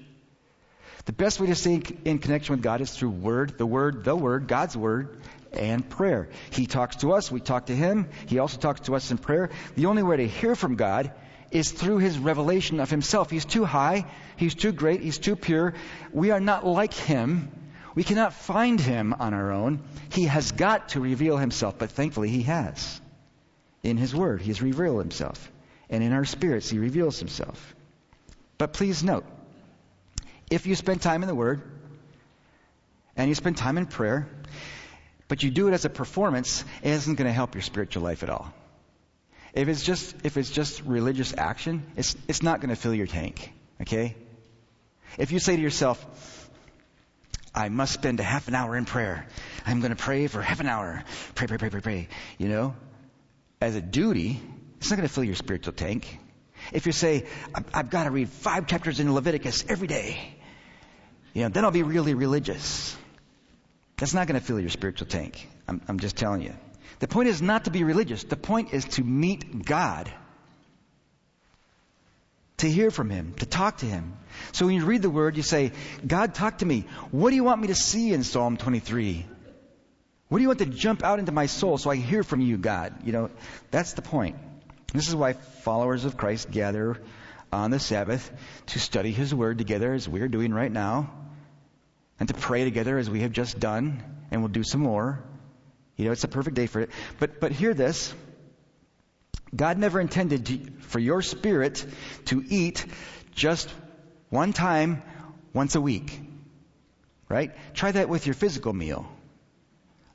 The 1.05 1.13
best 1.13 1.39
way 1.39 1.47
to 1.47 1.55
stay 1.55 1.81
in 2.05 2.19
connection 2.19 2.53
with 2.53 2.63
God 2.63 2.81
is 2.81 2.91
through 2.91 3.11
word, 3.11 3.57
the 3.57 3.65
word, 3.65 4.03
the 4.03 4.15
word, 4.15 4.47
God's 4.47 4.75
word, 4.75 5.21
and 5.53 5.87
prayer. 5.87 6.29
He 6.51 6.65
talks 6.65 6.97
to 6.97 7.13
us, 7.13 7.31
we 7.31 7.39
talk 7.39 7.67
to 7.67 7.75
Him. 7.75 8.09
He 8.27 8.39
also 8.39 8.57
talks 8.57 8.81
to 8.81 8.95
us 8.95 9.09
in 9.09 9.17
prayer. 9.17 9.49
The 9.75 9.85
only 9.87 10.03
way 10.03 10.17
to 10.17 10.27
hear 10.27 10.55
from 10.55 10.75
God 10.75 11.11
is 11.51 11.71
through 11.71 11.97
his 11.97 12.17
revelation 12.17 12.79
of 12.79 12.89
himself. 12.89 13.29
He's 13.29 13.45
too 13.45 13.65
high, 13.65 14.05
he's 14.37 14.55
too 14.55 14.71
great, 14.71 15.01
he's 15.01 15.17
too 15.17 15.35
pure. 15.35 15.73
We 16.11 16.31
are 16.31 16.39
not 16.39 16.65
like 16.65 16.93
him. 16.93 17.51
We 17.95 18.03
cannot 18.03 18.33
find 18.33 18.79
him 18.79 19.13
on 19.17 19.33
our 19.33 19.51
own. 19.51 19.81
He 20.11 20.25
has 20.25 20.51
got 20.51 20.89
to 20.89 20.99
reveal 20.99 21.37
himself, 21.37 21.77
but 21.77 21.91
thankfully 21.91 22.29
he 22.29 22.43
has. 22.43 23.01
In 23.83 23.97
his 23.97 24.13
word, 24.15 24.41
he 24.41 24.49
has 24.49 24.61
revealed 24.61 24.99
himself. 24.99 25.51
And 25.89 26.03
in 26.03 26.13
our 26.13 26.25
spirits, 26.25 26.69
he 26.69 26.77
reveals 26.77 27.17
himself. 27.17 27.75
But 28.57 28.73
please 28.73 29.03
note, 29.03 29.25
if 30.51 30.67
you 30.67 30.75
spend 30.75 31.01
time 31.01 31.23
in 31.23 31.27
the 31.27 31.35
word, 31.35 31.61
and 33.15 33.27
you 33.27 33.35
spend 33.35 33.57
time 33.57 33.77
in 33.77 33.85
prayer, 33.85 34.29
but 35.27 35.43
you 35.43 35.51
do 35.51 35.67
it 35.67 35.73
as 35.73 35.85
a 35.85 35.89
performance, 35.89 36.63
it 36.81 36.89
isn't 36.89 37.15
going 37.15 37.27
to 37.27 37.33
help 37.33 37.55
your 37.55 37.61
spiritual 37.61 38.03
life 38.03 38.23
at 38.23 38.29
all. 38.29 38.53
If 39.53 39.67
it's 39.67 39.83
just 39.83 40.15
if 40.23 40.37
it's 40.37 40.49
just 40.49 40.81
religious 40.81 41.33
action, 41.37 41.83
it's 41.97 42.15
it's 42.27 42.43
not 42.43 42.61
going 42.61 42.69
to 42.69 42.75
fill 42.75 42.93
your 42.93 43.07
tank. 43.07 43.51
Okay? 43.81 44.15
If 45.17 45.31
you 45.31 45.39
say 45.39 45.55
to 45.55 45.61
yourself, 45.61 46.49
I 47.53 47.69
must 47.69 47.93
spend 47.93 48.19
a 48.19 48.23
half 48.23 48.47
an 48.47 48.55
hour 48.55 48.77
in 48.77 48.85
prayer. 48.85 49.25
I'm 49.65 49.79
going 49.79 49.91
to 49.91 50.01
pray 50.01 50.27
for 50.27 50.41
half 50.41 50.59
an 50.59 50.67
hour. 50.67 51.03
Pray, 51.35 51.47
pray, 51.47 51.57
pray, 51.57 51.69
pray, 51.69 51.81
pray. 51.81 52.07
You 52.37 52.47
know, 52.47 52.75
as 53.59 53.75
a 53.75 53.81
duty, 53.81 54.39
it's 54.77 54.89
not 54.89 54.97
going 54.97 55.07
to 55.07 55.13
fill 55.13 55.23
your 55.23 55.35
spiritual 55.35 55.73
tank. 55.73 56.19
If 56.71 56.85
you 56.85 56.91
say, 56.91 57.25
I've 57.73 57.89
got 57.89 58.03
to 58.03 58.11
read 58.11 58.29
five 58.29 58.67
chapters 58.67 58.99
in 58.99 59.13
Leviticus 59.13 59.65
every 59.67 59.87
day, 59.87 60.35
you 61.33 61.43
know, 61.43 61.49
then 61.49 61.65
I'll 61.65 61.71
be 61.71 61.83
really 61.83 62.13
religious. 62.13 62.95
That's 63.97 64.13
not 64.13 64.27
going 64.27 64.39
to 64.39 64.45
fill 64.45 64.59
your 64.59 64.69
spiritual 64.69 65.07
tank. 65.07 65.47
I'm, 65.67 65.81
I'm 65.87 65.99
just 65.99 66.15
telling 66.15 66.41
you. 66.41 66.53
The 66.99 67.07
point 67.07 67.29
is 67.29 67.41
not 67.41 67.65
to 67.65 67.71
be 67.71 67.83
religious. 67.83 68.23
The 68.23 68.35
point 68.35 68.73
is 68.73 68.85
to 68.85 69.03
meet 69.03 69.65
God. 69.65 70.11
to 72.59 72.69
hear 72.69 72.91
from 72.91 73.09
Him, 73.09 73.33
to 73.39 73.45
talk 73.45 73.77
to 73.77 73.85
Him. 73.85 74.17
So 74.51 74.65
when 74.65 74.75
you 74.75 74.85
read 74.85 75.01
the 75.01 75.09
Word, 75.09 75.37
you 75.37 75.43
say, 75.43 75.71
God, 76.05 76.35
talk 76.35 76.59
to 76.59 76.65
me. 76.65 76.85
What 77.11 77.29
do 77.31 77.35
you 77.35 77.43
want 77.43 77.61
me 77.61 77.67
to 77.67 77.75
see 77.75 78.13
in 78.13 78.23
Psalm 78.23 78.57
23? 78.57 79.25
What 80.27 80.37
do 80.37 80.41
you 80.41 80.47
want 80.47 80.59
to 80.59 80.65
jump 80.65 81.03
out 81.03 81.19
into 81.19 81.31
my 81.31 81.47
soul 81.47 81.77
so 81.77 81.89
I 81.89 81.95
hear 81.95 82.23
from 82.23 82.41
you, 82.41 82.57
God? 82.57 82.93
You 83.05 83.11
know, 83.13 83.29
that's 83.71 83.93
the 83.93 84.01
point. 84.01 84.35
This 84.93 85.07
is 85.07 85.15
why 85.15 85.33
followers 85.33 86.05
of 86.05 86.17
Christ 86.17 86.51
gather 86.51 87.01
on 87.51 87.71
the 87.71 87.79
Sabbath 87.79 88.29
to 88.67 88.79
study 88.79 89.11
His 89.11 89.33
Word 89.33 89.57
together 89.57 89.93
as 89.93 90.07
we're 90.07 90.27
doing 90.27 90.53
right 90.53 90.71
now, 90.71 91.11
and 92.19 92.27
to 92.27 92.35
pray 92.35 92.65
together 92.65 92.97
as 92.97 93.09
we 93.09 93.21
have 93.21 93.31
just 93.31 93.59
done, 93.59 94.03
and 94.29 94.41
we'll 94.41 94.49
do 94.49 94.63
some 94.63 94.81
more. 94.81 95.23
You 95.99 96.05
know, 96.05 96.13
it's 96.13 96.23
a 96.23 96.29
perfect 96.29 96.55
day 96.55 96.65
for 96.65 96.79
it. 96.79 96.91
But, 97.19 97.41
but 97.41 97.51
hear 97.51 97.73
this. 97.73 98.13
God 99.53 99.77
never 99.77 99.99
intended 99.99 100.45
to, 100.45 100.57
for 100.79 100.97
your 100.97 101.21
spirit 101.21 101.85
to 102.27 102.41
eat 102.47 102.85
just 103.35 103.69
one 104.29 104.53
time, 104.53 105.03
once 105.53 105.75
a 105.75 105.81
week. 105.81 106.17
Right? 107.27 107.51
Try 107.73 107.91
that 107.91 108.07
with 108.07 108.25
your 108.27 108.33
physical 108.33 108.71
meal. 108.71 109.11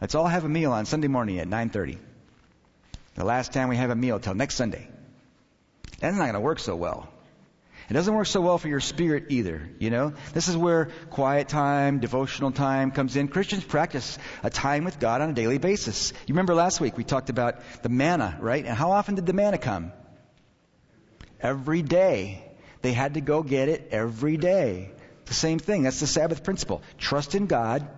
Let's 0.00 0.14
all 0.14 0.26
have 0.26 0.46
a 0.46 0.48
meal 0.48 0.72
on 0.72 0.86
Sunday 0.86 1.08
morning 1.08 1.38
at 1.38 1.48
9:30. 1.48 1.98
The 3.16 3.24
last 3.24 3.52
time 3.52 3.68
we 3.68 3.76
have 3.76 3.90
a 3.90 3.94
meal 3.94 4.18
till 4.18 4.34
next 4.34 4.54
Sunday. 4.54 4.88
That's 6.00 6.16
not 6.16 6.24
going 6.24 6.34
to 6.34 6.40
work 6.40 6.60
so 6.60 6.76
well. 6.76 7.10
It 7.88 7.92
doesn't 7.92 8.14
work 8.14 8.26
so 8.26 8.40
well 8.40 8.58
for 8.58 8.68
your 8.68 8.80
spirit 8.80 9.26
either, 9.28 9.68
you 9.78 9.90
know? 9.90 10.14
This 10.32 10.48
is 10.48 10.56
where 10.56 10.86
quiet 11.10 11.48
time, 11.48 11.98
devotional 11.98 12.50
time 12.50 12.90
comes 12.90 13.16
in. 13.16 13.28
Christians 13.28 13.64
practice 13.64 14.18
a 14.42 14.50
time 14.50 14.84
with 14.84 14.98
God 14.98 15.20
on 15.20 15.30
a 15.30 15.34
daily 15.34 15.58
basis. 15.58 16.12
You 16.26 16.34
remember 16.34 16.54
last 16.54 16.80
week 16.80 16.96
we 16.96 17.04
talked 17.04 17.28
about 17.28 17.60
the 17.82 17.90
manna, 17.90 18.38
right? 18.40 18.64
And 18.64 18.74
how 18.74 18.92
often 18.92 19.16
did 19.16 19.26
the 19.26 19.34
manna 19.34 19.58
come? 19.58 19.92
Every 21.40 21.82
day. 21.82 22.50
They 22.80 22.92
had 22.92 23.14
to 23.14 23.20
go 23.20 23.42
get 23.42 23.68
it 23.68 23.88
every 23.92 24.36
day. 24.36 24.90
The 25.26 25.34
same 25.34 25.58
thing. 25.58 25.82
That's 25.82 26.00
the 26.00 26.06
Sabbath 26.06 26.44
principle. 26.44 26.82
Trust 26.98 27.34
in 27.34 27.46
God 27.46 27.88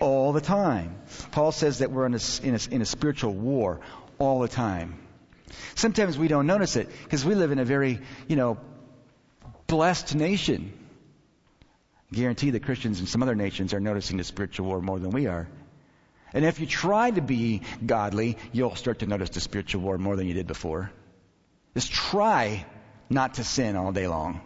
all 0.00 0.32
the 0.32 0.40
time. 0.40 0.96
Paul 1.30 1.52
says 1.52 1.78
that 1.78 1.90
we're 1.90 2.06
in 2.06 2.14
a, 2.14 2.20
in 2.42 2.54
a, 2.54 2.74
in 2.74 2.82
a 2.82 2.84
spiritual 2.86 3.32
war 3.32 3.80
all 4.18 4.40
the 4.40 4.48
time. 4.48 4.98
Sometimes 5.74 6.18
we 6.18 6.28
don't 6.28 6.46
notice 6.46 6.76
it 6.76 6.88
because 7.04 7.24
we 7.24 7.34
live 7.34 7.52
in 7.52 7.58
a 7.58 7.64
very, 7.64 8.00
you 8.28 8.36
know, 8.36 8.58
blessed 9.72 10.14
nation. 10.14 10.70
I 12.12 12.16
guarantee 12.16 12.50
that 12.50 12.62
Christians 12.62 13.00
in 13.00 13.06
some 13.06 13.22
other 13.22 13.34
nations 13.34 13.72
are 13.72 13.80
noticing 13.80 14.18
the 14.18 14.24
spiritual 14.24 14.66
war 14.66 14.82
more 14.82 14.98
than 14.98 15.12
we 15.12 15.28
are. 15.28 15.48
And 16.34 16.44
if 16.44 16.60
you 16.60 16.66
try 16.66 17.10
to 17.10 17.22
be 17.22 17.62
godly, 17.84 18.36
you'll 18.52 18.76
start 18.76 18.98
to 18.98 19.06
notice 19.06 19.30
the 19.30 19.40
spiritual 19.40 19.80
war 19.80 19.96
more 19.96 20.14
than 20.14 20.26
you 20.26 20.34
did 20.34 20.46
before. 20.46 20.90
Just 21.72 21.90
try 21.90 22.66
not 23.08 23.34
to 23.34 23.44
sin 23.44 23.76
all 23.76 23.92
day 23.92 24.06
long 24.06 24.42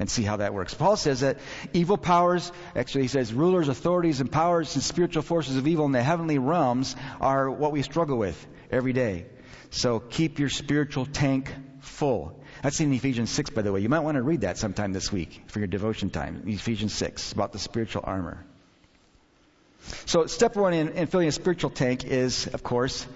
and 0.00 0.10
see 0.10 0.24
how 0.24 0.38
that 0.38 0.52
works. 0.52 0.74
Paul 0.74 0.96
says 0.96 1.20
that 1.20 1.38
evil 1.72 1.96
powers, 1.96 2.50
actually 2.74 3.02
he 3.02 3.08
says 3.08 3.32
rulers, 3.32 3.68
authorities, 3.68 4.20
and 4.20 4.32
powers 4.32 4.74
and 4.74 4.82
spiritual 4.82 5.22
forces 5.22 5.56
of 5.56 5.68
evil 5.68 5.86
in 5.86 5.92
the 5.92 6.02
heavenly 6.02 6.38
realms 6.38 6.96
are 7.20 7.48
what 7.48 7.70
we 7.70 7.82
struggle 7.82 8.18
with 8.18 8.46
every 8.68 8.92
day. 8.92 9.26
So 9.70 10.00
keep 10.00 10.40
your 10.40 10.48
spiritual 10.48 11.06
tank 11.06 11.54
full. 11.78 12.42
That's 12.62 12.80
in 12.80 12.92
Ephesians 12.92 13.30
6, 13.30 13.50
by 13.50 13.62
the 13.62 13.72
way. 13.72 13.80
You 13.80 13.88
might 13.88 14.00
want 14.00 14.16
to 14.16 14.22
read 14.22 14.42
that 14.42 14.58
sometime 14.58 14.92
this 14.92 15.12
week 15.12 15.42
for 15.48 15.58
your 15.58 15.68
devotion 15.68 16.10
time. 16.10 16.42
Ephesians 16.46 16.94
6, 16.94 17.32
about 17.32 17.52
the 17.52 17.58
spiritual 17.58 18.02
armor. 18.04 18.44
So, 20.06 20.26
step 20.26 20.56
one 20.56 20.74
in, 20.74 20.88
in 20.90 21.06
filling 21.06 21.28
a 21.28 21.32
spiritual 21.32 21.70
tank 21.70 22.04
is, 22.04 22.46
of 22.48 22.62
course, 22.62 23.06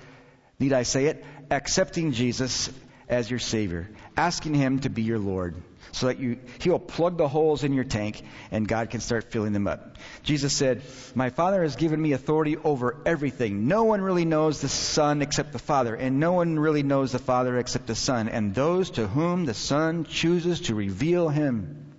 need 0.58 0.72
I 0.72 0.84
say 0.84 1.06
it, 1.06 1.24
accepting 1.50 2.12
Jesus 2.12 2.70
as 3.08 3.28
your 3.28 3.40
Savior, 3.40 3.90
asking 4.16 4.54
Him 4.54 4.80
to 4.80 4.88
be 4.88 5.02
your 5.02 5.18
Lord 5.18 5.56
so 5.92 6.06
that 6.06 6.18
you, 6.18 6.38
He'll 6.60 6.78
plug 6.78 7.16
the 7.16 7.28
holes 7.28 7.64
in 7.64 7.72
your 7.72 7.84
tank 7.84 8.22
and 8.50 8.66
God 8.66 8.90
can 8.90 9.00
start 9.00 9.30
filling 9.30 9.52
them 9.52 9.66
up. 9.66 9.96
Jesus 10.22 10.52
said, 10.54 10.82
My 11.14 11.30
Father 11.30 11.62
has 11.62 11.76
given 11.76 12.00
me 12.00 12.12
authority 12.12 12.56
over 12.56 12.96
everything. 13.06 13.68
No 13.68 13.84
one 13.84 14.00
really 14.00 14.24
knows 14.24 14.60
the 14.60 14.68
Son 14.68 15.22
except 15.22 15.52
the 15.52 15.58
Father, 15.58 15.94
and 15.94 16.20
no 16.20 16.32
one 16.32 16.58
really 16.58 16.82
knows 16.82 17.12
the 17.12 17.18
Father 17.18 17.58
except 17.58 17.86
the 17.86 17.94
Son, 17.94 18.28
and 18.28 18.54
those 18.54 18.90
to 18.92 19.06
whom 19.06 19.44
the 19.44 19.54
Son 19.54 20.04
chooses 20.04 20.62
to 20.62 20.74
reveal 20.74 21.28
Him. 21.28 21.94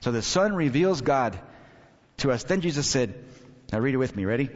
So 0.00 0.12
the 0.12 0.22
Son 0.22 0.54
reveals 0.54 1.00
God 1.00 1.38
to 2.18 2.30
us. 2.30 2.44
Then 2.44 2.60
Jesus 2.60 2.88
said, 2.88 3.14
Now 3.72 3.80
read 3.80 3.94
it 3.94 3.98
with 3.98 4.14
me, 4.16 4.24
ready? 4.24 4.50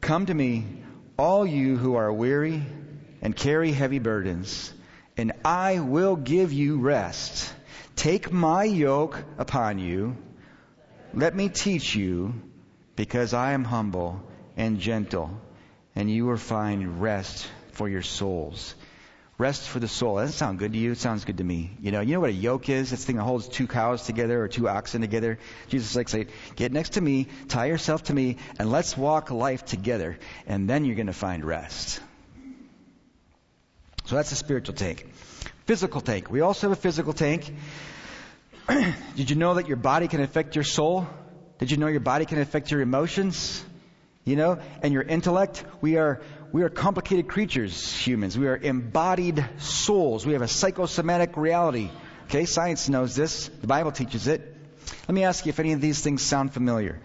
Come 0.00 0.26
to 0.26 0.34
me, 0.34 0.64
all 1.18 1.46
you 1.46 1.76
who 1.76 1.96
are 1.96 2.12
weary 2.12 2.62
and 3.22 3.34
carry 3.34 3.72
heavy 3.72 3.98
burdens, 3.98 4.72
and 5.16 5.32
I 5.44 5.80
will 5.80 6.16
give 6.16 6.52
you 6.52 6.78
rest. 6.78 7.52
Take 7.96 8.32
my 8.32 8.64
yoke 8.64 9.22
upon 9.38 9.78
you. 9.78 10.16
Let 11.12 11.34
me 11.34 11.48
teach 11.48 11.94
you, 11.94 12.34
because 12.96 13.34
I 13.34 13.52
am 13.52 13.64
humble 13.64 14.20
and 14.56 14.80
gentle, 14.80 15.30
and 15.94 16.10
you 16.10 16.26
will 16.26 16.36
find 16.36 17.00
rest 17.00 17.48
for 17.72 17.88
your 17.88 18.02
souls. 18.02 18.74
Rest 19.36 19.68
for 19.68 19.80
the 19.80 19.88
soul. 19.88 20.16
That 20.16 20.22
doesn't 20.22 20.36
sound 20.36 20.58
good 20.60 20.72
to 20.72 20.78
you. 20.78 20.92
It 20.92 20.98
sounds 20.98 21.24
good 21.24 21.38
to 21.38 21.44
me. 21.44 21.76
You 21.80 21.90
know, 21.90 22.00
you 22.00 22.14
know 22.14 22.20
what 22.20 22.30
a 22.30 22.32
yoke 22.32 22.68
is? 22.68 22.92
It's 22.92 23.02
the 23.02 23.06
thing 23.06 23.16
that 23.16 23.24
holds 23.24 23.48
two 23.48 23.66
cows 23.66 24.06
together 24.06 24.40
or 24.40 24.46
two 24.46 24.68
oxen 24.68 25.00
together. 25.00 25.38
Jesus 25.68 25.96
like 25.96 26.08
say, 26.08 26.26
get 26.54 26.70
next 26.70 26.90
to 26.90 27.00
me, 27.00 27.26
tie 27.48 27.66
yourself 27.66 28.04
to 28.04 28.14
me, 28.14 28.36
and 28.60 28.70
let's 28.70 28.96
walk 28.96 29.32
life 29.32 29.64
together. 29.64 30.18
And 30.46 30.70
then 30.70 30.84
you're 30.84 30.94
going 30.94 31.08
to 31.08 31.12
find 31.12 31.44
rest. 31.44 32.00
So 34.04 34.14
that's 34.14 34.30
a 34.30 34.36
spiritual 34.36 34.76
tank. 34.76 35.06
Physical 35.66 36.00
tank. 36.00 36.30
We 36.30 36.40
also 36.40 36.68
have 36.68 36.78
a 36.78 36.80
physical 36.80 37.12
tank. 37.12 37.52
Did 38.68 39.30
you 39.30 39.36
know 39.36 39.54
that 39.54 39.68
your 39.68 39.76
body 39.76 40.08
can 40.08 40.20
affect 40.20 40.54
your 40.54 40.64
soul? 40.64 41.06
Did 41.58 41.70
you 41.70 41.76
know 41.76 41.86
your 41.86 42.00
body 42.00 42.24
can 42.24 42.38
affect 42.38 42.70
your 42.70 42.80
emotions? 42.80 43.64
You 44.24 44.36
know, 44.36 44.58
and 44.82 44.92
your 44.92 45.02
intellect? 45.02 45.64
We 45.80 45.96
are 45.96 46.22
we 46.52 46.62
are 46.62 46.68
complicated 46.68 47.28
creatures, 47.28 47.92
humans. 47.96 48.38
We 48.38 48.46
are 48.46 48.56
embodied 48.56 49.44
souls. 49.58 50.24
We 50.24 50.34
have 50.34 50.42
a 50.42 50.48
psychosomatic 50.48 51.36
reality. 51.36 51.90
Okay, 52.26 52.44
science 52.44 52.88
knows 52.88 53.16
this. 53.16 53.48
The 53.48 53.66
Bible 53.66 53.92
teaches 53.92 54.28
it. 54.28 54.56
Let 55.08 55.14
me 55.14 55.24
ask 55.24 55.44
you 55.44 55.50
if 55.50 55.60
any 55.60 55.72
of 55.72 55.80
these 55.80 56.00
things 56.00 56.22
sound 56.22 56.54
familiar. 56.54 57.00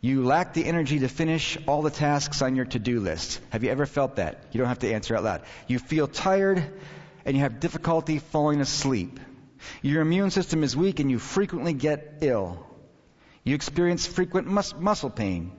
You 0.00 0.24
lack 0.24 0.52
the 0.52 0.66
energy 0.66 0.98
to 0.98 1.08
finish 1.08 1.56
all 1.66 1.80
the 1.80 1.90
tasks 1.90 2.42
on 2.42 2.56
your 2.56 2.66
to-do 2.66 3.00
list. 3.00 3.40
Have 3.50 3.64
you 3.64 3.70
ever 3.70 3.86
felt 3.86 4.16
that? 4.16 4.44
You 4.52 4.58
don't 4.58 4.68
have 4.68 4.80
to 4.80 4.92
answer 4.92 5.16
out 5.16 5.24
loud. 5.24 5.42
You 5.66 5.78
feel 5.78 6.06
tired 6.06 6.62
and 7.24 7.36
you 7.36 7.42
have 7.42 7.60
difficulty 7.60 8.18
falling 8.18 8.60
asleep. 8.60 9.18
Your 9.82 10.02
immune 10.02 10.30
system 10.30 10.62
is 10.62 10.76
weak 10.76 11.00
and 11.00 11.10
you 11.10 11.18
frequently 11.18 11.72
get 11.72 12.18
ill. 12.20 12.66
You 13.44 13.54
experience 13.54 14.06
frequent 14.06 14.46
mus- 14.46 14.74
muscle 14.74 15.10
pain. 15.10 15.52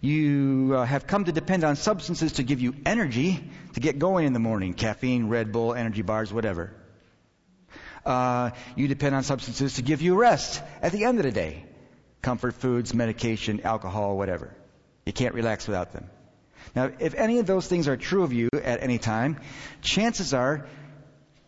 You 0.00 0.74
uh, 0.76 0.84
have 0.84 1.06
come 1.06 1.24
to 1.26 1.32
depend 1.32 1.62
on 1.62 1.76
substances 1.76 2.32
to 2.34 2.42
give 2.42 2.60
you 2.60 2.74
energy 2.84 3.48
to 3.74 3.80
get 3.80 3.98
going 3.98 4.26
in 4.26 4.32
the 4.32 4.40
morning 4.40 4.74
caffeine, 4.74 5.28
Red 5.28 5.52
Bull, 5.52 5.74
energy 5.74 6.02
bars, 6.02 6.32
whatever. 6.32 6.74
Uh, 8.04 8.50
you 8.74 8.88
depend 8.88 9.14
on 9.14 9.22
substances 9.22 9.74
to 9.74 9.82
give 9.82 10.02
you 10.02 10.16
rest 10.16 10.60
at 10.80 10.90
the 10.90 11.04
end 11.04 11.18
of 11.18 11.24
the 11.24 11.30
day 11.30 11.64
comfort 12.20 12.54
foods, 12.54 12.94
medication, 12.94 13.60
alcohol, 13.64 14.16
whatever. 14.16 14.54
You 15.04 15.12
can't 15.12 15.34
relax 15.34 15.66
without 15.66 15.92
them. 15.92 16.08
Now, 16.74 16.90
if 16.98 17.14
any 17.14 17.38
of 17.38 17.46
those 17.46 17.66
things 17.66 17.88
are 17.88 17.96
true 17.96 18.22
of 18.22 18.32
you 18.32 18.48
at 18.52 18.82
any 18.82 18.98
time, 18.98 19.40
chances 19.80 20.34
are 20.34 20.66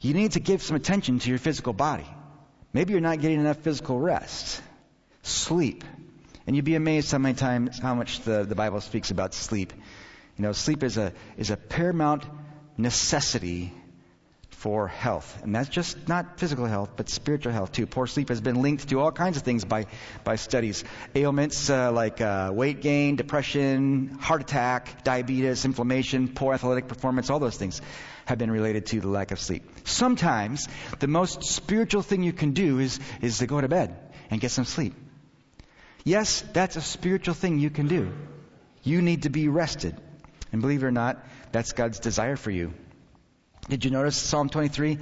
you 0.01 0.15
need 0.15 0.33
to 0.33 0.41
give 0.41 0.63
some 0.63 0.77
attention 0.77 1.19
to 1.21 1.31
your 1.31 1.39
physical 1.39 1.73
body. 1.73 2.07
Maybe 2.73 2.93
you're 2.93 3.01
not 3.01 3.21
getting 3.21 3.41
enough 3.41 3.59
physical 3.59 3.99
rest. 3.99 4.61
Sleep. 5.23 5.85
And 6.47 6.55
you'd 6.55 6.65
be 6.65 6.75
amazed 6.75 7.11
how 7.11 7.19
many 7.19 7.35
times, 7.35 7.79
how 7.79 7.95
much 7.95 8.21
the, 8.21 8.45
the 8.45 8.55
Bible 8.55 8.81
speaks 8.81 9.11
about 9.11 9.33
sleep. 9.33 9.73
You 10.37 10.43
know, 10.43 10.53
sleep 10.53 10.83
is 10.83 10.99
a, 10.99 11.13
is 11.39 11.51
a 11.51 11.57
paramount 11.57 12.25
necessity 12.77 13.73
for 14.65 14.89
health. 14.89 15.43
And 15.43 15.55
that's 15.55 15.69
just 15.69 16.09
not 16.09 16.39
physical 16.41 16.65
health, 16.65 16.93
but 16.97 17.11
spiritual 17.11 17.53
health 17.53 17.73
too. 17.73 17.87
Poor 17.87 18.07
sleep 18.07 18.31
has 18.31 18.41
been 18.41 18.63
linked 18.63 18.89
to 18.89 18.99
all 18.99 19.13
kinds 19.13 19.37
of 19.37 19.43
things 19.43 19.63
by, 19.63 19.85
by 20.25 20.37
studies. 20.37 20.85
Ailments 21.15 21.69
uh, 21.69 21.93
like 21.93 22.23
uh, 22.23 22.51
weight 22.51 22.81
gain, 22.81 23.17
depression, 23.17 24.17
heart 24.23 24.41
attack, 24.41 25.05
diabetes, 25.05 25.67
inflammation, 25.67 26.29
poor 26.29 26.55
athletic 26.55 26.89
performance, 26.89 27.29
all 27.29 27.41
those 27.41 27.59
things 27.59 27.83
have 28.25 28.39
been 28.39 28.51
related 28.51 28.87
to 28.87 29.01
the 29.03 29.09
lack 29.09 29.33
of 29.33 29.39
sleep. 29.39 29.65
Sometimes 29.85 30.67
the 30.99 31.09
most 31.09 31.45
spiritual 31.45 32.01
thing 32.01 32.23
you 32.23 32.33
can 32.33 32.53
do 32.53 32.79
is, 32.79 32.99
is 33.21 33.41
to 33.41 33.47
go 33.47 33.61
to 33.61 33.69
bed 33.69 33.95
and 34.31 34.41
get 34.41 34.51
some 34.51 34.65
sleep. 34.65 34.95
Yes, 36.05 36.43
that's 36.55 36.77
a 36.77 36.81
spiritual 36.81 37.35
thing 37.35 37.59
you 37.59 37.69
can 37.69 37.87
do. 37.87 38.15
You 38.83 39.03
need 39.03 39.25
to 39.25 39.29
be 39.29 39.49
rested. 39.49 39.95
And 40.53 40.63
believe 40.63 40.83
it 40.83 40.87
or 40.87 40.91
not, 40.91 41.23
that's 41.53 41.73
God's 41.73 41.99
desire 41.99 42.37
for 42.37 42.51
you. 42.51 42.73
Did 43.69 43.85
you 43.85 43.91
notice 43.91 44.17
Psalm 44.17 44.49
23? 44.49 44.99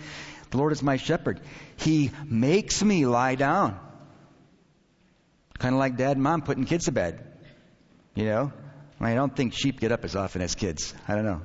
The 0.50 0.57
Lord 0.57 0.73
is 0.73 0.83
my 0.83 0.97
shepherd. 0.97 1.40
He 1.76 2.11
makes 2.26 2.83
me 2.83 3.07
lie 3.07 3.35
down. 3.35 3.78
Kind 5.59 5.75
of 5.75 5.78
like 5.78 5.97
dad 5.97 6.12
and 6.12 6.23
mom 6.23 6.42
putting 6.42 6.64
kids 6.64 6.85
to 6.87 6.92
bed. 6.92 7.25
You 8.14 8.26
know? 8.26 8.52
I 9.00 9.14
don't 9.14 9.35
think 9.35 9.52
sheep 9.54 9.81
get 9.81 9.90
up 9.90 10.04
as 10.04 10.14
often 10.14 10.42
as 10.42 10.54
kids. 10.54 10.95
I 11.09 11.14
don't 11.14 11.25
know. 11.25 11.42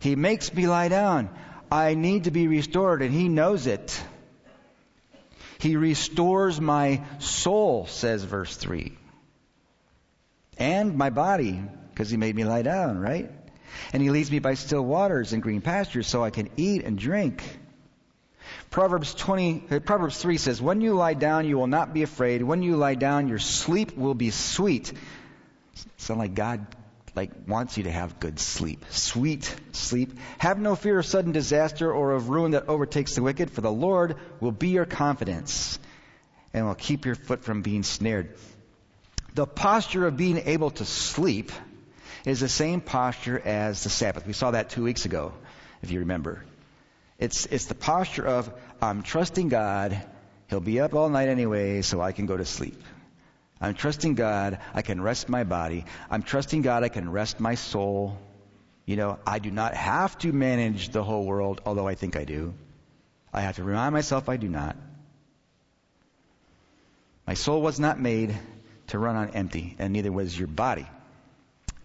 He 0.00 0.16
makes 0.16 0.52
me 0.52 0.66
lie 0.66 0.88
down. 0.88 1.30
I 1.70 1.94
need 1.94 2.24
to 2.24 2.30
be 2.30 2.46
restored, 2.46 3.02
and 3.02 3.12
He 3.12 3.28
knows 3.28 3.66
it. 3.66 4.02
He 5.58 5.76
restores 5.76 6.60
my 6.60 7.02
soul, 7.18 7.86
says 7.86 8.22
verse 8.22 8.56
3. 8.56 8.96
And 10.58 10.96
my 10.96 11.10
body, 11.10 11.62
because 11.90 12.10
he 12.10 12.16
made 12.16 12.36
me 12.36 12.44
lie 12.44 12.62
down, 12.62 12.98
right? 12.98 13.30
And 13.92 14.02
he 14.02 14.10
leads 14.10 14.30
me 14.30 14.38
by 14.38 14.54
still 14.54 14.84
waters 14.84 15.32
and 15.32 15.42
green 15.42 15.60
pastures 15.60 16.06
so 16.06 16.22
I 16.24 16.30
can 16.30 16.50
eat 16.56 16.84
and 16.84 16.98
drink. 16.98 17.42
Proverbs 18.70 19.14
20, 19.14 19.64
uh, 19.70 19.78
Proverbs 19.80 20.20
3 20.20 20.36
says, 20.36 20.60
When 20.60 20.80
you 20.80 20.94
lie 20.94 21.14
down, 21.14 21.46
you 21.46 21.56
will 21.56 21.66
not 21.66 21.94
be 21.94 22.02
afraid. 22.02 22.42
When 22.42 22.62
you 22.62 22.76
lie 22.76 22.96
down, 22.96 23.28
your 23.28 23.38
sleep 23.38 23.96
will 23.96 24.14
be 24.14 24.30
sweet. 24.30 24.92
Sound 25.96 26.18
like 26.18 26.34
God 26.34 26.66
like 27.16 27.30
wants 27.46 27.76
you 27.76 27.84
to 27.84 27.92
have 27.92 28.18
good 28.18 28.40
sleep. 28.40 28.84
Sweet 28.90 29.54
sleep. 29.72 30.18
Have 30.38 30.58
no 30.58 30.74
fear 30.74 30.98
of 30.98 31.06
sudden 31.06 31.32
disaster 31.32 31.92
or 31.92 32.12
of 32.12 32.28
ruin 32.28 32.52
that 32.52 32.68
overtakes 32.68 33.14
the 33.14 33.22
wicked, 33.22 33.50
for 33.50 33.60
the 33.60 33.70
Lord 33.70 34.16
will 34.40 34.52
be 34.52 34.68
your 34.68 34.84
confidence 34.84 35.78
and 36.52 36.66
will 36.66 36.74
keep 36.74 37.04
your 37.04 37.14
foot 37.14 37.44
from 37.44 37.62
being 37.62 37.82
snared. 37.82 38.34
The 39.34 39.46
posture 39.46 40.06
of 40.06 40.16
being 40.16 40.38
able 40.38 40.70
to 40.72 40.84
sleep 40.84 41.52
is 42.24 42.40
the 42.40 42.48
same 42.48 42.80
posture 42.80 43.38
as 43.38 43.84
the 43.84 43.90
Sabbath. 43.90 44.26
We 44.26 44.32
saw 44.32 44.52
that 44.52 44.70
two 44.70 44.82
weeks 44.82 45.04
ago, 45.04 45.32
if 45.82 45.90
you 45.90 46.00
remember. 46.00 46.42
It's, 47.18 47.46
it's 47.46 47.66
the 47.66 47.74
posture 47.74 48.26
of, 48.26 48.52
I'm 48.80 49.02
trusting 49.02 49.48
God. 49.48 50.02
He'll 50.48 50.60
be 50.60 50.80
up 50.80 50.94
all 50.94 51.08
night 51.08 51.28
anyway, 51.28 51.82
so 51.82 52.00
I 52.00 52.12
can 52.12 52.26
go 52.26 52.36
to 52.36 52.44
sleep. 52.44 52.82
I'm 53.60 53.74
trusting 53.74 54.14
God. 54.14 54.58
I 54.74 54.82
can 54.82 55.00
rest 55.00 55.28
my 55.28 55.44
body. 55.44 55.84
I'm 56.10 56.22
trusting 56.22 56.62
God. 56.62 56.82
I 56.82 56.88
can 56.88 57.10
rest 57.10 57.40
my 57.40 57.54
soul. 57.54 58.18
You 58.84 58.96
know, 58.96 59.18
I 59.26 59.38
do 59.38 59.50
not 59.50 59.74
have 59.74 60.18
to 60.18 60.32
manage 60.32 60.90
the 60.90 61.02
whole 61.02 61.24
world, 61.24 61.60
although 61.64 61.86
I 61.86 61.94
think 61.94 62.16
I 62.16 62.24
do. 62.24 62.54
I 63.32 63.40
have 63.40 63.56
to 63.56 63.64
remind 63.64 63.92
myself 63.92 64.28
I 64.28 64.36
do 64.36 64.48
not. 64.48 64.76
My 67.26 67.34
soul 67.34 67.62
was 67.62 67.80
not 67.80 67.98
made 67.98 68.36
to 68.88 68.98
run 68.98 69.16
on 69.16 69.30
empty, 69.30 69.76
and 69.78 69.92
neither 69.92 70.12
was 70.12 70.38
your 70.38 70.48
body. 70.48 70.86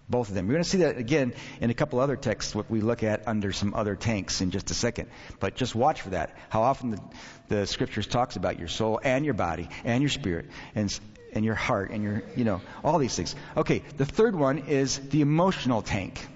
Both 0.10 0.30
of 0.30 0.36
them. 0.36 0.48
We're 0.48 0.54
going 0.54 0.64
to 0.64 0.70
see 0.70 0.80
that 0.80 0.98
again 0.98 1.34
in 1.62 1.70
a 1.70 1.76
couple 1.76 2.00
other 2.00 2.16
texts, 2.16 2.56
what 2.56 2.70
we 2.70 2.82
look 2.82 3.04
at 3.04 3.28
under 3.28 3.52
some 3.52 3.76
other 3.76 3.96
tanks 3.96 4.42
in 4.42 4.50
just 4.50 4.72
a 4.72 4.74
second. 4.74 5.08
But 5.40 5.56
just 5.56 5.76
watch 5.76 6.02
for 6.02 6.10
that. 6.10 6.36
How 6.50 6.64
often 6.64 6.92
the, 6.92 7.02
the 7.48 7.68
scriptures 7.68 8.08
talks 8.08 8.36
about 8.36 8.58
your 8.58 8.70
soul 8.70 9.00
and 9.04 9.24
your 9.24 9.36
body 9.36 9.70
and 9.84 10.02
your 10.02 10.10
spirit 10.10 10.48
and, 10.74 11.00
and 11.34 11.46
your 11.46 11.54
heart 11.54 11.92
and 11.92 12.02
your, 12.02 12.24
you 12.36 12.44
know, 12.44 12.62
all 12.84 12.98
these 12.98 13.16
things. 13.16 13.36
Okay, 13.56 13.84
the 13.98 14.06
third 14.06 14.36
one 14.36 14.60
is 14.68 14.98
the 14.98 15.22
emotional 15.22 15.84
tank. 15.84 16.28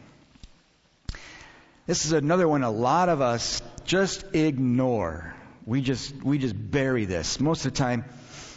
This 1.88 2.06
is 2.06 2.12
another 2.12 2.48
one 2.48 2.62
a 2.62 2.72
lot 2.72 3.10
of 3.10 3.22
us 3.22 3.64
just 3.86 4.36
ignore. 4.36 5.34
We 5.66 5.82
just, 5.82 6.14
we 6.24 6.38
just 6.38 6.56
bury 6.56 7.06
this. 7.06 7.40
Most 7.40 7.66
of 7.66 7.74
the 7.74 7.78
time, 7.78 8.06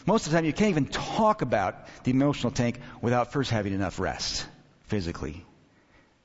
most 0.04 0.26
of 0.26 0.32
the 0.32 0.36
time 0.36 0.44
you 0.44 0.52
can't 0.52 0.70
even 0.70 0.86
talk 0.86 1.40
about 1.40 1.86
the 2.04 2.10
emotional 2.10 2.50
tank 2.50 2.80
without 3.00 3.32
first 3.32 3.50
having 3.50 3.72
enough 3.72 3.98
rest 3.98 4.46
physically. 4.86 5.44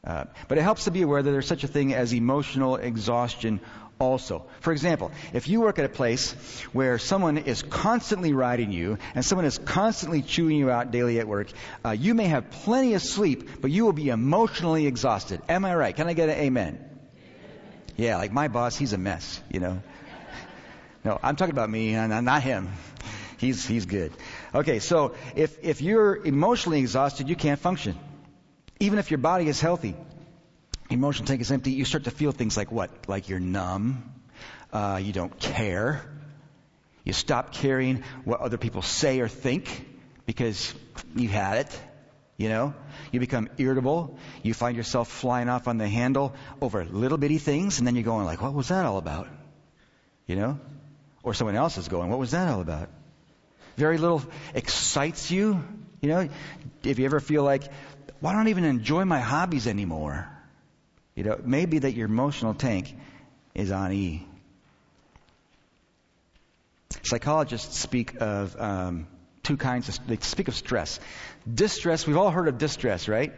Uh, 0.03 0.25
but 0.47 0.57
it 0.57 0.61
helps 0.61 0.85
to 0.85 0.91
be 0.91 1.03
aware 1.03 1.21
that 1.21 1.29
there's 1.29 1.47
such 1.47 1.63
a 1.63 1.67
thing 1.67 1.93
as 1.93 2.13
emotional 2.13 2.75
exhaustion 2.75 3.59
also. 3.99 4.45
For 4.61 4.73
example, 4.73 5.11
if 5.31 5.47
you 5.47 5.61
work 5.61 5.77
at 5.77 5.85
a 5.85 5.89
place 5.89 6.31
where 6.73 6.97
someone 6.97 7.37
is 7.37 7.61
constantly 7.61 8.33
riding 8.33 8.71
you 8.71 8.97
and 9.13 9.23
someone 9.23 9.45
is 9.45 9.59
constantly 9.59 10.23
chewing 10.23 10.57
you 10.57 10.71
out 10.71 10.89
daily 10.91 11.19
at 11.19 11.27
work, 11.27 11.51
uh, 11.85 11.91
you 11.91 12.15
may 12.15 12.25
have 12.25 12.49
plenty 12.49 12.95
of 12.95 13.03
sleep, 13.03 13.61
but 13.61 13.69
you 13.69 13.85
will 13.85 13.93
be 13.93 14.09
emotionally 14.09 14.87
exhausted. 14.87 15.39
Am 15.47 15.63
I 15.65 15.75
right? 15.75 15.95
Can 15.95 16.07
I 16.07 16.13
get 16.13 16.29
an 16.29 16.37
amen? 16.37 16.83
Yeah, 17.95 18.17
like 18.17 18.31
my 18.31 18.47
boss, 18.47 18.75
he's 18.75 18.93
a 18.93 18.97
mess, 18.97 19.41
you 19.49 19.59
know. 19.59 19.81
No, 21.03 21.19
I'm 21.23 21.35
talking 21.35 21.53
about 21.53 21.67
me 21.67 21.95
and 21.95 22.25
not 22.25 22.43
him. 22.43 22.69
He's, 23.39 23.65
he's 23.65 23.87
good. 23.87 24.13
Okay, 24.53 24.77
so 24.77 25.15
if, 25.35 25.57
if 25.63 25.81
you're 25.81 26.15
emotionally 26.15 26.77
exhausted, 26.77 27.27
you 27.27 27.35
can't 27.35 27.59
function. 27.59 27.97
Even 28.81 28.97
if 28.97 29.11
your 29.11 29.19
body 29.19 29.47
is 29.47 29.61
healthy, 29.61 29.89
your 30.89 30.97
emotional 30.97 31.27
tank 31.27 31.39
is 31.39 31.51
empty, 31.51 31.71
you 31.71 31.85
start 31.85 32.05
to 32.05 32.11
feel 32.11 32.31
things 32.31 32.57
like 32.57 32.71
what? 32.71 33.07
Like 33.07 33.29
you're 33.29 33.39
numb, 33.39 34.11
uh, 34.73 34.99
you 35.01 35.13
don't 35.13 35.39
care, 35.39 36.03
you 37.03 37.13
stop 37.13 37.53
caring 37.53 38.03
what 38.25 38.39
other 38.39 38.57
people 38.57 38.81
say 38.81 39.19
or 39.19 39.27
think 39.27 39.87
because 40.25 40.73
you 41.15 41.29
had 41.29 41.57
it. 41.57 41.81
You 42.37 42.49
know, 42.49 42.73
you 43.11 43.19
become 43.19 43.49
irritable. 43.59 44.17
You 44.41 44.55
find 44.55 44.75
yourself 44.75 45.11
flying 45.11 45.47
off 45.47 45.67
on 45.67 45.77
the 45.77 45.87
handle 45.87 46.33
over 46.59 46.83
little 46.83 47.19
bitty 47.19 47.37
things, 47.37 47.77
and 47.77 47.85
then 47.85 47.95
you're 47.95 48.03
going 48.03 48.25
like, 48.25 48.41
"What 48.41 48.55
was 48.55 48.69
that 48.69 48.83
all 48.83 48.97
about?" 48.97 49.27
You 50.25 50.37
know, 50.37 50.59
or 51.21 51.35
someone 51.35 51.55
else 51.55 51.77
is 51.77 51.87
going, 51.87 52.09
"What 52.09 52.17
was 52.17 52.31
that 52.31 52.47
all 52.47 52.61
about?" 52.61 52.89
Very 53.77 53.99
little 53.99 54.23
excites 54.55 55.29
you. 55.29 55.63
You 56.01 56.09
know, 56.09 56.29
if 56.83 56.97
you 56.97 57.05
ever 57.05 57.19
feel 57.19 57.43
like 57.43 57.65
why 58.21 58.33
don't 58.33 58.47
even 58.47 58.63
enjoy 58.63 59.03
my 59.03 59.19
hobbies 59.19 59.67
anymore? 59.67 60.29
You 61.15 61.23
know, 61.23 61.41
maybe 61.43 61.79
that 61.79 61.93
your 61.93 62.05
emotional 62.05 62.53
tank 62.53 62.95
is 63.53 63.71
on 63.71 63.91
E. 63.91 64.25
Psychologists 67.03 67.77
speak 67.77 68.21
of 68.21 68.55
um, 68.61 69.07
two 69.43 69.57
kinds 69.57 69.89
of, 69.89 70.07
they 70.07 70.17
speak 70.17 70.47
of 70.47 70.55
stress. 70.55 70.99
Distress, 71.51 72.05
we've 72.05 72.17
all 72.17 72.29
heard 72.29 72.47
of 72.47 72.59
distress, 72.59 73.07
right? 73.07 73.33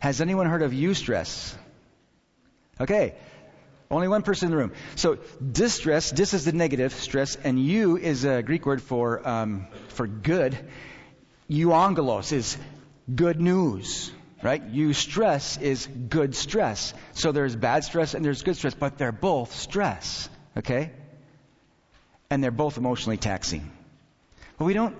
Has 0.00 0.20
anyone 0.20 0.46
heard 0.46 0.62
of 0.62 0.72
eustress? 0.72 1.54
Okay. 2.80 3.14
Only 3.88 4.08
one 4.08 4.22
person 4.22 4.46
in 4.46 4.50
the 4.50 4.56
room. 4.56 4.72
So 4.96 5.18
distress, 5.40 6.10
dis 6.10 6.34
is 6.34 6.44
the 6.44 6.52
negative 6.52 6.92
stress, 6.92 7.36
and 7.36 7.64
eu 7.64 7.96
is 7.96 8.24
a 8.24 8.42
Greek 8.42 8.66
word 8.66 8.82
for 8.82 9.26
um, 9.26 9.68
for 9.90 10.08
good 10.08 10.58
euangelos 11.50 12.32
is 12.32 12.56
good 13.12 13.40
news, 13.40 14.10
right? 14.42 14.72
Eustress 14.72 15.60
is 15.60 15.86
good 15.86 16.34
stress. 16.34 16.94
So 17.12 17.32
there's 17.32 17.54
bad 17.54 17.84
stress 17.84 18.14
and 18.14 18.24
there's 18.24 18.42
good 18.42 18.56
stress, 18.56 18.74
but 18.74 18.98
they're 18.98 19.12
both 19.12 19.54
stress, 19.54 20.28
okay? 20.56 20.90
And 22.30 22.42
they're 22.42 22.50
both 22.50 22.78
emotionally 22.78 23.16
taxing. 23.16 23.70
But 24.58 24.64
we 24.64 24.74
don't, 24.74 24.96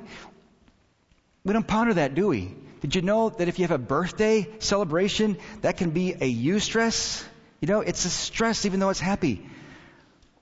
we 1.44 1.52
don't 1.52 1.66
ponder 1.66 1.94
that, 1.94 2.14
do 2.14 2.28
we? 2.28 2.54
Did 2.80 2.94
you 2.94 3.02
know 3.02 3.30
that 3.30 3.48
if 3.48 3.58
you 3.58 3.64
have 3.64 3.72
a 3.72 3.82
birthday 3.82 4.46
celebration, 4.58 5.38
that 5.62 5.76
can 5.76 5.90
be 5.90 6.12
a 6.12 6.34
eustress? 6.34 7.24
You 7.60 7.68
know, 7.68 7.80
it's 7.80 8.04
a 8.04 8.10
stress 8.10 8.66
even 8.66 8.80
though 8.80 8.90
it's 8.90 9.00
happy. 9.00 9.44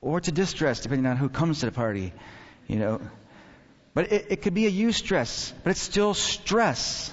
Or 0.01 0.19
it's 0.19 0.29
a 0.29 0.33
distress 0.33 0.81
depending 0.81 1.07
on 1.07 1.17
who 1.17 1.29
comes 1.29 1.61
to 1.61 1.67
the 1.67 1.73
party, 1.73 2.13
you 2.67 2.77
know. 2.77 3.01
But 3.95 4.11
it, 4.13 4.27
it 4.31 4.43
could 4.43 4.55
be 4.55 4.67
a 4.67 4.71
eustress, 4.71 5.53
but 5.63 5.71
it's 5.71 5.81
still 5.81 6.15
stress. 6.15 7.13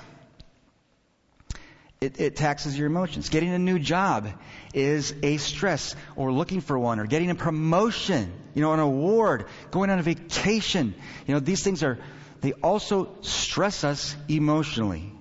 It, 2.01 2.19
it, 2.19 2.35
taxes 2.35 2.75
your 2.75 2.87
emotions. 2.87 3.29
Getting 3.29 3.53
a 3.53 3.59
new 3.59 3.77
job 3.77 4.27
is 4.73 5.13
a 5.21 5.37
stress, 5.37 5.95
or 6.15 6.33
looking 6.33 6.59
for 6.61 6.77
one, 6.79 6.99
or 6.99 7.05
getting 7.05 7.29
a 7.29 7.35
promotion, 7.35 8.33
you 8.55 8.63
know, 8.63 8.73
an 8.73 8.79
award, 8.79 9.45
going 9.69 9.91
on 9.91 9.99
a 9.99 10.01
vacation. 10.01 10.95
You 11.27 11.35
know, 11.35 11.39
these 11.39 11.63
things 11.63 11.83
are, 11.83 11.99
they 12.41 12.53
also 12.53 13.09
stress 13.21 13.83
us 13.83 14.15
emotionally. 14.27 15.13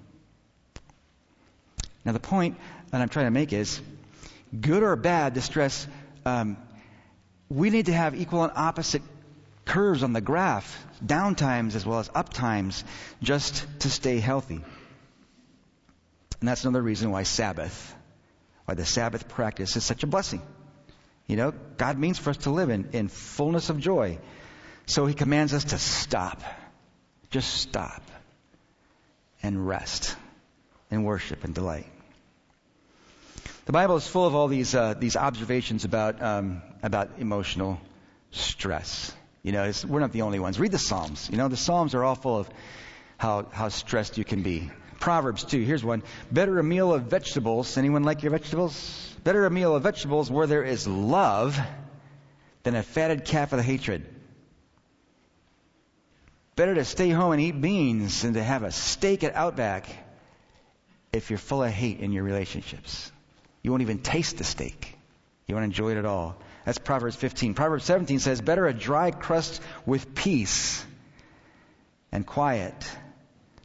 Now, 2.06 2.12
the 2.12 2.20
point 2.20 2.56
that 2.90 3.02
I'm 3.02 3.10
trying 3.10 3.26
to 3.26 3.30
make 3.30 3.52
is 3.52 3.78
good 4.58 4.82
or 4.82 4.96
bad 4.96 5.34
distress, 5.34 5.86
um, 6.24 6.56
we 7.50 7.68
need 7.68 7.86
to 7.86 7.92
have 7.92 8.18
equal 8.18 8.42
and 8.42 8.52
opposite 8.56 9.02
curves 9.64 10.02
on 10.02 10.12
the 10.12 10.20
graph, 10.20 10.84
down 11.04 11.34
times 11.34 11.76
as 11.76 11.86
well 11.86 11.98
as 11.98 12.10
up 12.14 12.32
times, 12.32 12.84
just 13.22 13.66
to 13.80 13.90
stay 13.90 14.18
healthy. 14.18 14.60
And 16.40 16.48
that's 16.48 16.64
another 16.64 16.82
reason 16.82 17.10
why 17.10 17.24
Sabbath, 17.24 17.94
why 18.64 18.74
the 18.74 18.86
Sabbath 18.86 19.28
practice 19.28 19.76
is 19.76 19.84
such 19.84 20.02
a 20.02 20.06
blessing. 20.06 20.42
You 21.26 21.36
know, 21.36 21.54
God 21.76 21.98
means 21.98 22.18
for 22.18 22.30
us 22.30 22.38
to 22.38 22.50
live 22.50 22.70
in, 22.70 22.88
in 22.92 23.08
fullness 23.08 23.70
of 23.70 23.78
joy. 23.78 24.18
So 24.86 25.06
He 25.06 25.14
commands 25.14 25.54
us 25.54 25.64
to 25.64 25.78
stop. 25.78 26.42
Just 27.30 27.54
stop. 27.54 28.02
And 29.42 29.68
rest. 29.68 30.16
And 30.90 31.04
worship 31.04 31.44
and 31.44 31.54
delight. 31.54 31.86
The 33.66 33.72
Bible 33.72 33.96
is 33.96 34.06
full 34.06 34.26
of 34.26 34.34
all 34.34 34.48
these, 34.48 34.74
uh, 34.74 34.94
these 34.94 35.14
observations 35.14 35.84
about, 35.84 36.20
um, 36.20 36.62
about 36.82 37.10
emotional 37.18 37.80
stress. 38.32 39.12
You 39.42 39.52
know, 39.52 39.70
we're 39.86 40.00
not 40.00 40.12
the 40.12 40.22
only 40.22 40.38
ones. 40.38 40.58
Read 40.58 40.72
the 40.72 40.78
Psalms. 40.78 41.28
You 41.30 41.38
know, 41.38 41.48
the 41.48 41.56
Psalms 41.56 41.94
are 41.94 42.04
all 42.04 42.14
full 42.14 42.38
of 42.38 42.50
how, 43.16 43.46
how 43.50 43.68
stressed 43.68 44.18
you 44.18 44.24
can 44.24 44.42
be. 44.42 44.70
Proverbs, 44.98 45.44
too. 45.44 45.62
Here's 45.62 45.82
one. 45.82 46.02
Better 46.30 46.58
a 46.58 46.64
meal 46.64 46.92
of 46.92 47.04
vegetables. 47.04 47.78
Anyone 47.78 48.02
like 48.02 48.22
your 48.22 48.32
vegetables? 48.32 49.16
Better 49.24 49.46
a 49.46 49.50
meal 49.50 49.74
of 49.74 49.82
vegetables 49.82 50.30
where 50.30 50.46
there 50.46 50.62
is 50.62 50.86
love 50.86 51.58
than 52.62 52.74
a 52.74 52.82
fatted 52.82 53.24
calf 53.24 53.52
with 53.52 53.64
hatred. 53.64 54.04
Better 56.56 56.74
to 56.74 56.84
stay 56.84 57.08
home 57.08 57.32
and 57.32 57.40
eat 57.40 57.58
beans 57.58 58.20
than 58.20 58.34
to 58.34 58.42
have 58.42 58.62
a 58.62 58.72
steak 58.72 59.24
at 59.24 59.34
Outback 59.34 59.86
if 61.12 61.30
you're 61.30 61.38
full 61.38 61.62
of 61.62 61.70
hate 61.70 62.00
in 62.00 62.12
your 62.12 62.22
relationships. 62.22 63.10
You 63.62 63.70
won't 63.70 63.82
even 63.82 63.98
taste 63.98 64.36
the 64.36 64.44
steak. 64.44 64.98
You 65.46 65.54
won't 65.54 65.64
enjoy 65.64 65.92
it 65.92 65.96
at 65.98 66.04
all. 66.04 66.36
That's 66.64 66.78
Proverbs 66.78 67.16
15. 67.16 67.54
Proverbs 67.54 67.84
17 67.84 68.18
says, 68.18 68.40
Better 68.40 68.66
a 68.66 68.74
dry 68.74 69.10
crust 69.10 69.62
with 69.86 70.14
peace 70.14 70.84
and 72.12 72.26
quiet 72.26 72.74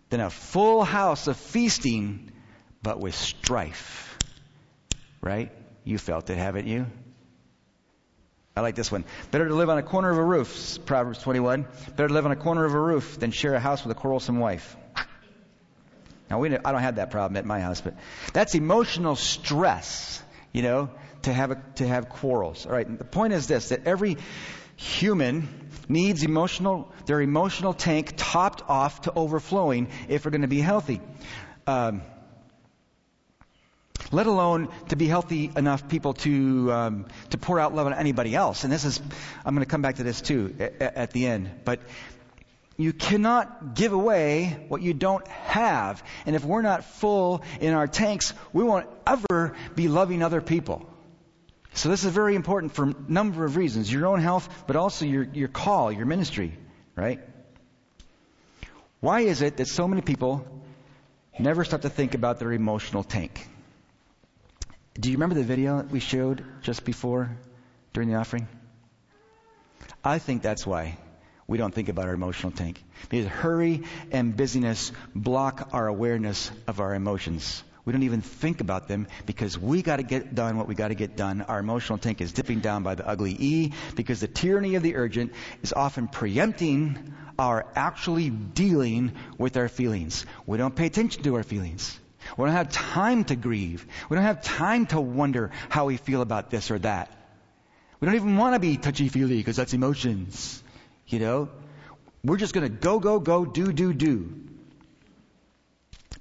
than 0.09 0.19
a 0.19 0.29
full 0.29 0.83
house 0.83 1.27
of 1.27 1.37
feasting, 1.37 2.31
but 2.81 2.99
with 2.99 3.15
strife. 3.15 4.17
Right? 5.21 5.51
You 5.83 5.97
felt 5.97 6.29
it, 6.29 6.37
haven't 6.37 6.67
you? 6.67 6.85
I 8.55 8.61
like 8.61 8.75
this 8.75 8.91
one. 8.91 9.03
Better 9.31 9.49
to 9.49 9.53
live 9.53 9.69
on 9.69 9.77
a 9.77 9.83
corner 9.83 10.09
of 10.09 10.17
a 10.17 10.23
roof, 10.23 10.79
Proverbs 10.85 11.19
21. 11.19 11.67
Better 11.97 12.07
to 12.07 12.13
live 12.13 12.25
on 12.25 12.31
a 12.31 12.37
corner 12.37 12.63
of 12.63 12.73
a 12.73 12.79
roof 12.79 13.19
than 13.19 13.31
share 13.31 13.53
a 13.53 13.59
house 13.59 13.83
with 13.83 13.95
a 13.95 13.99
quarrelsome 13.99 14.39
wife. 14.39 14.77
Now, 16.29 16.39
we, 16.39 16.55
I 16.55 16.71
don't 16.71 16.81
have 16.81 16.95
that 16.95 17.11
problem 17.11 17.37
at 17.37 17.45
my 17.45 17.59
house, 17.59 17.81
but 17.81 17.95
that's 18.33 18.55
emotional 18.55 19.15
stress, 19.15 20.23
you 20.53 20.63
know, 20.63 20.89
to 21.25 21.33
have, 21.33 21.51
a, 21.51 21.61
to 21.75 21.87
have 21.87 22.09
quarrels. 22.09 22.65
All 22.65 22.71
right. 22.71 22.87
And 22.87 22.97
the 22.97 23.05
point 23.05 23.33
is 23.33 23.47
this, 23.47 23.69
that 23.69 23.85
every 23.85 24.17
human 24.75 25.47
needs 25.87 26.23
emotional, 26.23 26.91
their 27.05 27.21
emotional 27.21 27.73
tank 27.73 28.13
topped 28.17 28.63
off 28.67 29.01
to 29.01 29.13
overflowing 29.13 29.89
if 30.07 30.25
we're 30.25 30.31
going 30.31 30.41
to 30.41 30.47
be 30.47 30.61
healthy. 30.61 31.01
Um, 31.67 32.01
let 34.11 34.27
alone 34.27 34.69
to 34.89 34.95
be 34.95 35.07
healthy 35.07 35.51
enough 35.55 35.87
people 35.89 36.13
to 36.13 36.71
um, 36.71 37.05
to 37.31 37.37
pour 37.39 37.59
out 37.59 37.73
love 37.73 37.87
on 37.87 37.93
anybody 37.93 38.35
else. 38.35 38.63
And 38.63 38.71
this 38.71 38.85
is, 38.85 39.01
I'm 39.43 39.55
going 39.55 39.65
to 39.65 39.69
come 39.69 39.81
back 39.81 39.95
to 39.95 40.03
this 40.03 40.21
too 40.21 40.55
at, 40.59 40.81
at 40.81 41.11
the 41.11 41.25
end. 41.25 41.49
But 41.65 41.79
you 42.77 42.93
cannot 42.93 43.73
give 43.73 43.93
away 43.93 44.65
what 44.67 44.81
you 44.81 44.93
don't 44.93 45.27
have. 45.27 46.03
And 46.25 46.35
if 46.35 46.43
we're 46.43 46.61
not 46.61 46.83
full 46.83 47.41
in 47.59 47.73
our 47.73 47.87
tanks, 47.87 48.33
we 48.53 48.63
won't 48.63 48.87
ever 49.07 49.55
be 49.75 49.87
loving 49.87 50.21
other 50.21 50.41
people. 50.41 50.87
So 51.75 51.89
this 51.89 52.05
is 52.05 52.13
very 52.13 52.35
important 52.35 52.73
for 52.73 52.85
a 52.85 52.95
number 53.09 53.43
of 53.43 53.57
reasons. 53.57 53.91
Your 53.91 54.07
own 54.07 54.21
health, 54.21 54.47
but 54.65 54.77
also 54.77 55.05
your, 55.05 55.23
your 55.23 55.49
call, 55.49 55.91
your 55.91 56.05
ministry, 56.05 56.57
right? 56.95 57.19
Why 59.01 59.21
is 59.21 59.41
it 59.41 59.57
that 59.57 59.67
so 59.67 59.85
many 59.85 60.01
people 60.01 60.47
never 61.37 61.65
stop 61.65 61.81
to 61.81 61.89
think 61.89 62.15
about 62.15 62.39
their 62.39 62.53
emotional 62.53 63.03
tank? 63.03 63.45
Do 64.97 65.11
you 65.11 65.17
remember 65.17 65.35
the 65.35 65.43
video 65.43 65.77
that 65.77 65.91
we 65.91 65.99
showed 65.99 66.45
just 66.61 66.85
before 66.85 67.37
during 67.91 68.09
the 68.09 68.15
offering? 68.15 68.47
I 70.01 70.19
think 70.19 70.43
that's 70.43 70.65
why 70.65 70.97
we 71.45 71.57
don't 71.57 71.73
think 71.73 71.89
about 71.89 72.05
our 72.05 72.13
emotional 72.13 72.53
tank. 72.53 72.81
Because 73.09 73.27
hurry 73.27 73.83
and 74.11 74.35
busyness 74.35 74.93
block 75.13 75.69
our 75.73 75.87
awareness 75.87 76.49
of 76.67 76.79
our 76.79 76.95
emotions. 76.95 77.63
We 77.85 77.93
don't 77.93 78.03
even 78.03 78.21
think 78.21 78.61
about 78.61 78.87
them 78.87 79.07
because 79.27 79.57
we 79.59 79.83
got 79.83 79.97
to 79.97 80.03
get 80.03 80.33
done 80.33 80.57
what 80.57 80.67
we 80.67 80.73
got 80.73 80.87
to 80.87 80.95
get 80.95 81.15
done. 81.15 81.43
Our 81.43 81.59
emotional 81.59 81.99
tank 81.99 82.19
is 82.19 82.33
dipping 82.33 82.59
down 82.59 82.81
by 82.81 82.95
the 82.95 83.07
ugly 83.07 83.35
E 83.37 83.73
because 83.95 84.19
the 84.19 84.27
tyranny 84.27 84.73
of 84.73 84.81
the 84.81 84.95
urgent 84.95 85.33
is 85.61 85.71
often 85.71 86.07
preempting 86.07 87.13
our 87.37 87.65
actually 87.75 88.31
dealing 88.31 89.11
with 89.37 89.55
our 89.55 89.69
feelings. 89.69 90.25
We 90.47 90.57
don't 90.57 90.75
pay 90.75 90.87
attention 90.87 91.21
to 91.23 91.35
our 91.35 91.43
feelings. 91.43 91.99
We 92.37 92.45
don't 92.45 92.55
have 92.55 92.71
time 92.71 93.23
to 93.25 93.35
grieve. 93.35 93.85
We 94.09 94.15
don't 94.15 94.23
have 94.23 94.41
time 94.41 94.87
to 94.87 94.99
wonder 94.99 95.51
how 95.69 95.85
we 95.85 95.97
feel 95.97 96.21
about 96.21 96.49
this 96.49 96.71
or 96.71 96.79
that. 96.79 97.11
We 97.99 98.07
don't 98.07 98.15
even 98.15 98.37
want 98.37 98.55
to 98.55 98.59
be 98.59 98.77
touchy 98.77 99.09
feely 99.09 99.37
because 99.37 99.57
that's 99.57 99.73
emotions. 99.73 100.63
You 101.05 101.19
know? 101.19 101.49
We're 102.23 102.37
just 102.37 102.55
going 102.55 102.67
to 102.67 102.75
go, 102.75 102.99
go, 102.99 103.19
go, 103.19 103.45
do, 103.45 103.71
do, 103.71 103.93
do. 103.93 104.33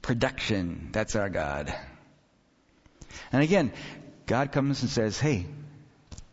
Production. 0.04 0.90
That's 0.92 1.16
our 1.16 1.30
God. 1.30 1.74
And 3.32 3.42
again, 3.42 3.72
God 4.26 4.52
comes 4.52 4.82
and 4.82 4.90
says, 4.90 5.18
hey, 5.18 5.46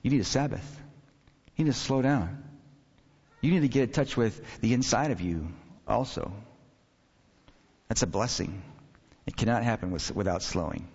you 0.02 0.12
need 0.12 0.20
a 0.20 0.26
Sabbath. 0.26 0.82
You 1.56 1.64
need 1.64 1.72
to 1.72 1.78
slow 1.78 2.02
down. 2.02 2.44
You 3.40 3.52
need 3.52 3.62
to 3.62 3.70
get 3.70 3.84
in 3.84 3.92
touch 3.94 4.18
with 4.18 4.60
the 4.60 4.74
inside 4.74 5.12
of 5.12 5.22
you 5.22 5.48
also. 5.88 6.34
That's 7.88 8.04
a 8.04 8.08
blessing. 8.08 8.62
It 9.26 9.38
cannot 9.38 9.64
happen 9.64 9.92
with, 9.92 10.14
without 10.14 10.44
slowing. 10.44 10.90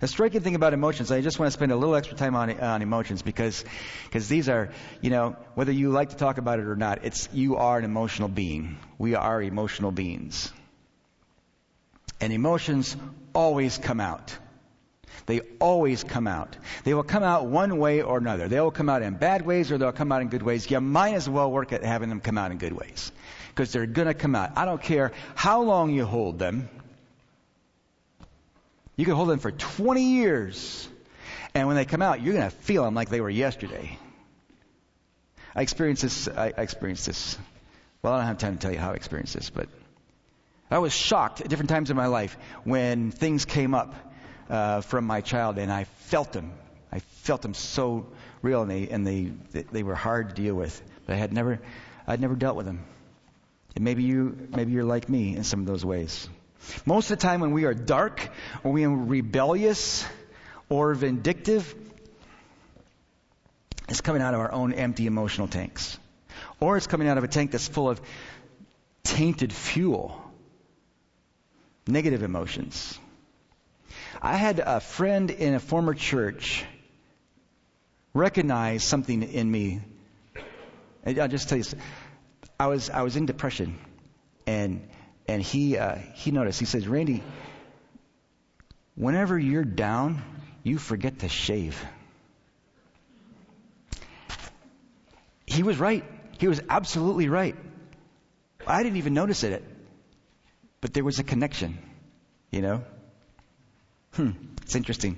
A 0.00 0.08
striking 0.08 0.40
thing 0.40 0.54
about 0.54 0.72
emotions, 0.72 1.12
I 1.12 1.20
just 1.20 1.38
want 1.38 1.48
to 1.48 1.52
spend 1.52 1.70
a 1.70 1.76
little 1.76 1.96
extra 1.96 2.16
time 2.16 2.34
on, 2.34 2.58
on 2.60 2.80
emotions 2.80 3.20
because, 3.20 3.62
because 4.04 4.26
these 4.26 4.48
are, 4.48 4.70
you 5.02 5.10
know, 5.10 5.36
whether 5.54 5.72
you 5.72 5.90
like 5.90 6.08
to 6.10 6.16
talk 6.16 6.38
about 6.38 6.60
it 6.60 6.66
or 6.66 6.76
not, 6.76 7.04
it's, 7.04 7.28
you 7.34 7.56
are 7.56 7.76
an 7.76 7.84
emotional 7.84 8.28
being. 8.28 8.78
We 8.96 9.16
are 9.16 9.42
emotional 9.42 9.90
beings. 9.90 10.50
And 12.24 12.32
emotions 12.32 12.96
always 13.34 13.76
come 13.76 14.00
out. 14.00 14.34
They 15.26 15.42
always 15.60 16.02
come 16.02 16.26
out. 16.26 16.56
They 16.84 16.94
will 16.94 17.02
come 17.02 17.22
out 17.22 17.44
one 17.44 17.76
way 17.76 18.00
or 18.00 18.16
another. 18.16 18.48
They 18.48 18.58
will 18.58 18.70
come 18.70 18.88
out 18.88 19.02
in 19.02 19.12
bad 19.16 19.44
ways 19.44 19.70
or 19.70 19.76
they'll 19.76 19.92
come 19.92 20.10
out 20.10 20.22
in 20.22 20.28
good 20.28 20.42
ways. 20.42 20.70
You 20.70 20.80
might 20.80 21.12
as 21.12 21.28
well 21.28 21.52
work 21.52 21.74
at 21.74 21.84
having 21.84 22.08
them 22.08 22.20
come 22.20 22.38
out 22.38 22.50
in 22.50 22.56
good 22.56 22.72
ways. 22.72 23.12
Because 23.50 23.72
they're 23.72 23.84
going 23.84 24.08
to 24.08 24.14
come 24.14 24.34
out. 24.34 24.52
I 24.56 24.64
don't 24.64 24.80
care 24.80 25.12
how 25.34 25.64
long 25.64 25.90
you 25.90 26.06
hold 26.06 26.38
them. 26.38 26.70
You 28.96 29.04
can 29.04 29.16
hold 29.16 29.28
them 29.28 29.38
for 29.38 29.50
20 29.50 30.02
years. 30.02 30.88
And 31.54 31.68
when 31.68 31.76
they 31.76 31.84
come 31.84 32.00
out, 32.00 32.22
you're 32.22 32.32
going 32.32 32.50
to 32.50 32.56
feel 32.56 32.84
them 32.84 32.94
like 32.94 33.10
they 33.10 33.20
were 33.20 33.28
yesterday. 33.28 33.98
I 35.54 35.60
experienced 35.60 36.00
this. 36.00 36.26
I, 36.26 36.54
I 36.56 36.62
experienced 36.62 37.04
this. 37.04 37.36
Well, 38.00 38.14
I 38.14 38.20
don't 38.20 38.28
have 38.28 38.38
time 38.38 38.54
to 38.54 38.60
tell 38.60 38.72
you 38.72 38.78
how 38.78 38.92
I 38.92 38.94
experienced 38.94 39.34
this, 39.34 39.50
but 39.50 39.68
I 40.70 40.78
was 40.78 40.92
shocked 40.92 41.40
at 41.40 41.48
different 41.48 41.70
times 41.70 41.90
in 41.90 41.96
my 41.96 42.06
life 42.06 42.36
when 42.64 43.10
things 43.10 43.44
came 43.44 43.74
up 43.74 43.94
uh, 44.48 44.80
from 44.80 45.06
my 45.06 45.20
child, 45.20 45.58
and 45.58 45.72
I 45.72 45.84
felt 45.84 46.32
them. 46.32 46.52
I 46.90 47.00
felt 47.00 47.42
them 47.42 47.54
so 47.54 48.06
real, 48.42 48.62
and 48.62 48.70
they 48.70 48.88
and 48.88 49.06
they 49.06 49.32
they 49.72 49.82
were 49.82 49.94
hard 49.94 50.30
to 50.30 50.34
deal 50.34 50.54
with. 50.54 50.80
But 51.06 51.14
I 51.14 51.16
had 51.16 51.32
never, 51.32 51.60
I'd 52.06 52.20
never 52.20 52.34
dealt 52.34 52.56
with 52.56 52.66
them. 52.66 52.84
And 53.74 53.84
maybe 53.84 54.04
you, 54.04 54.48
maybe 54.54 54.72
you're 54.72 54.84
like 54.84 55.08
me 55.08 55.36
in 55.36 55.44
some 55.44 55.60
of 55.60 55.66
those 55.66 55.84
ways. 55.84 56.28
Most 56.86 57.10
of 57.10 57.18
the 57.18 57.22
time 57.22 57.40
when 57.40 57.52
we 57.52 57.64
are 57.64 57.74
dark, 57.74 58.30
when 58.62 58.72
we 58.72 58.84
are 58.84 58.90
rebellious, 58.90 60.06
or 60.68 60.94
vindictive, 60.94 61.74
it's 63.88 64.00
coming 64.00 64.22
out 64.22 64.34
of 64.34 64.40
our 64.40 64.52
own 64.52 64.72
empty 64.72 65.06
emotional 65.06 65.48
tanks. 65.48 65.98
Or 66.60 66.76
it's 66.76 66.86
coming 66.86 67.08
out 67.08 67.18
of 67.18 67.24
a 67.24 67.28
tank 67.28 67.50
that's 67.50 67.68
full 67.68 67.90
of 67.90 68.00
tainted 69.02 69.52
fuel, 69.52 70.23
negative 71.86 72.22
emotions. 72.22 72.98
I 74.22 74.36
had 74.36 74.58
a 74.58 74.80
friend 74.80 75.30
in 75.30 75.54
a 75.54 75.60
former 75.60 75.94
church 75.94 76.64
recognize 78.14 78.84
something 78.84 79.22
in 79.22 79.50
me. 79.50 79.80
I'll 81.06 81.28
just 81.28 81.48
tell 81.48 81.58
you, 81.58 81.64
I 82.58 82.68
was 82.68 82.88
I 82.88 83.02
was 83.02 83.16
in 83.16 83.26
depression, 83.26 83.78
and 84.46 84.88
and 85.28 85.42
he 85.42 85.76
uh, 85.76 85.96
he 86.14 86.30
noticed. 86.30 86.60
He 86.60 86.66
says, 86.66 86.88
Randy, 86.88 87.22
whenever 88.94 89.38
you're 89.38 89.64
down, 89.64 90.22
you 90.62 90.78
forget 90.78 91.18
to 91.18 91.28
shave. 91.28 91.84
He 95.46 95.62
was 95.62 95.78
right. 95.78 96.04
He 96.38 96.48
was 96.48 96.60
absolutely 96.68 97.28
right. 97.28 97.56
I 98.66 98.82
didn't 98.82 98.96
even 98.96 99.12
notice 99.12 99.44
it, 99.44 99.62
but 100.84 100.92
there 100.92 101.02
was 101.02 101.18
a 101.18 101.24
connection. 101.24 101.78
You 102.50 102.60
know. 102.60 102.84
Hmm. 104.12 104.32
It's 104.60 104.74
interesting. 104.74 105.16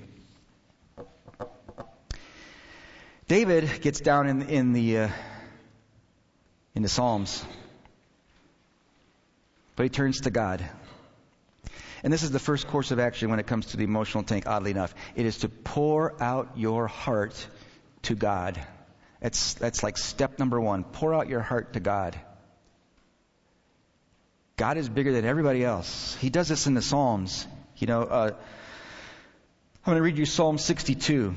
David 3.27 3.81
gets 3.81 3.99
down 3.99 4.29
in 4.29 4.43
in 4.43 4.71
the 4.71 4.97
uh, 4.97 5.09
in 6.73 6.83
the 6.83 6.87
Psalms 6.87 7.43
but 9.75 9.83
he 9.83 9.89
turns 9.89 10.21
to 10.21 10.31
God. 10.31 10.67
And 12.03 12.13
this 12.13 12.23
is 12.23 12.31
the 12.31 12.39
first 12.39 12.67
course 12.67 12.91
of 12.91 12.99
action 12.99 13.29
when 13.29 13.39
it 13.39 13.45
comes 13.45 13.67
to 13.67 13.77
the 13.77 13.83
emotional 13.83 14.23
tank, 14.23 14.47
oddly 14.47 14.71
enough. 14.71 14.95
It 15.15 15.25
is 15.25 15.39
to 15.39 15.49
pour 15.49 16.15
out 16.23 16.53
your 16.55 16.87
heart 16.87 17.35
to 18.03 18.15
God. 18.15 18.59
That's, 19.19 19.53
that's 19.55 19.83
like 19.83 19.97
step 19.97 20.39
number 20.39 20.59
one. 20.59 20.83
Pour 20.83 21.13
out 21.13 21.27
your 21.27 21.41
heart 21.41 21.73
to 21.73 21.79
God. 21.79 22.19
God 24.57 24.77
is 24.77 24.89
bigger 24.89 25.13
than 25.13 25.23
everybody 25.23 25.63
else. 25.63 26.17
He 26.19 26.31
does 26.31 26.47
this 26.47 26.65
in 26.65 26.73
the 26.73 26.81
Psalms. 26.81 27.45
You 27.75 27.85
know, 27.85 28.01
uh, 28.01 28.31
I'm 28.33 29.85
going 29.85 29.97
to 29.97 30.01
read 30.01 30.17
you 30.17 30.25
Psalm 30.25 30.57
62. 30.57 31.35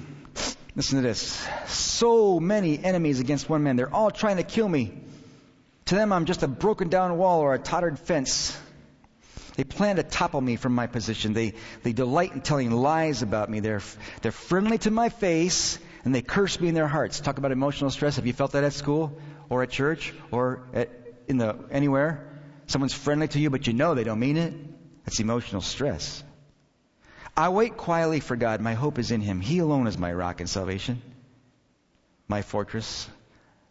Listen 0.75 0.97
to 0.97 1.03
this. 1.03 1.47
So 1.67 2.41
many 2.41 2.83
enemies 2.83 3.21
against 3.21 3.47
one 3.47 3.63
man. 3.63 3.77
They're 3.77 3.93
all 3.93 4.11
trying 4.11 4.39
to 4.39 4.43
kill 4.43 4.67
me. 4.67 4.99
To 5.87 5.97
them, 5.97 6.15
I'm 6.15 6.25
just 6.25 6.43
a 6.43 6.49
broken 6.49 6.89
down 6.89 7.19
wall 7.19 7.41
or 7.41 7.53
a 7.53 7.59
tottered 7.59 7.99
fence. 7.99 8.59
They 9.55 9.65
plan 9.65 9.97
to 9.97 10.03
topple 10.03 10.41
me 10.41 10.57
from 10.57 10.75
my 10.75 10.87
position. 10.87 11.35
They, 11.35 11.53
they 11.83 11.93
delight 11.93 12.33
in 12.33 12.41
telling 12.41 12.71
lies 12.71 13.21
about 13.21 13.51
me. 13.51 13.61
They're, 13.61 13.83
they're 14.23 14.33
friendly 14.33 14.79
to 14.79 14.91
my 14.91 15.11
face 15.11 15.79
and 16.07 16.15
they 16.15 16.23
curse 16.23 16.59
me 16.59 16.69
in 16.69 16.75
their 16.75 16.89
hearts. 16.89 17.21
Talk 17.21 17.37
about 17.37 17.53
emotional 17.53 17.91
stress. 17.91 18.17
Have 18.17 18.27
you 18.27 18.33
felt 18.33 18.53
that 18.53 18.65
at 18.65 18.73
school 18.73 19.21
or 19.51 19.63
at 19.63 19.69
church 19.69 20.15
or 20.31 20.63
at, 20.73 20.89
in 21.29 21.37
the, 21.37 21.59
anywhere? 21.71 22.30
Someone's 22.71 22.95
friendly 22.95 23.27
to 23.27 23.41
you, 23.41 23.51
but 23.51 23.67
you 23.67 23.73
know 23.73 23.97
they 23.97 24.05
don't 24.05 24.21
mean 24.21 24.37
it. 24.37 24.55
That's 25.05 25.19
emotional 25.19 25.61
stress. 25.61 26.23
I 27.37 27.49
wait 27.49 27.77
quietly 27.77 28.21
for 28.21 28.37
God. 28.37 28.61
My 28.61 28.75
hope 28.75 29.01
is 29.01 29.11
in 29.11 29.21
Him. 29.21 29.41
He 29.41 29.59
alone 29.59 29.89
is 29.89 29.99
my 29.99 30.13
rock 30.13 30.39
and 30.39 30.49
salvation. 30.49 31.03
my 32.29 32.43
fortress, 32.43 33.09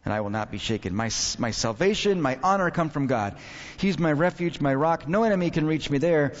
and 0.04 0.12
I 0.12 0.20
will 0.20 0.28
not 0.28 0.50
be 0.50 0.58
shaken. 0.58 0.94
My, 0.94 1.08
my 1.38 1.50
salvation, 1.50 2.20
my 2.20 2.38
honor 2.42 2.70
come 2.70 2.90
from 2.90 3.06
God. 3.06 3.38
He's 3.78 3.98
my 3.98 4.12
refuge, 4.12 4.60
my 4.60 4.74
rock. 4.74 5.08
No 5.08 5.22
enemy 5.22 5.48
can 5.48 5.66
reach 5.66 5.88
me 5.88 5.96
there. 5.96 6.34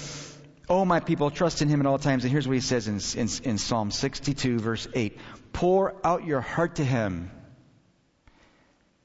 Oh, 0.68 0.84
my 0.84 1.00
people, 1.00 1.30
trust 1.30 1.62
in 1.62 1.68
him 1.70 1.80
at 1.80 1.86
all 1.86 1.98
times. 1.98 2.24
And 2.24 2.30
here's 2.30 2.46
what 2.46 2.52
he 2.52 2.60
says 2.60 2.88
in, 2.88 3.00
in, 3.18 3.30
in 3.42 3.56
Psalm 3.56 3.90
62, 3.90 4.58
verse 4.58 4.86
8 4.92 5.16
Pour 5.54 5.96
out 6.04 6.26
your 6.26 6.42
heart 6.42 6.74
to 6.74 6.84
him. 6.84 7.30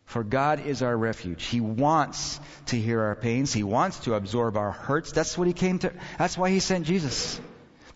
For 0.06 0.24
God 0.24 0.66
is 0.66 0.82
our 0.82 0.96
refuge. 0.96 1.44
He 1.46 1.60
wants 1.60 2.40
to 2.68 2.80
hear 2.80 3.02
our 3.02 3.16
pains. 3.16 3.52
He 3.52 3.64
wants 3.64 4.00
to 4.02 4.14
absorb 4.14 4.56
our 4.56 4.72
hurts. 4.72 5.12
That's 5.12 5.38
what 5.38 5.48
he 5.48 5.54
came 5.54 5.80
to, 5.80 5.92
that's 6.18 6.38
why 6.38 6.52
he 6.52 6.60
sent 6.60 6.86
Jesus. 6.86 7.40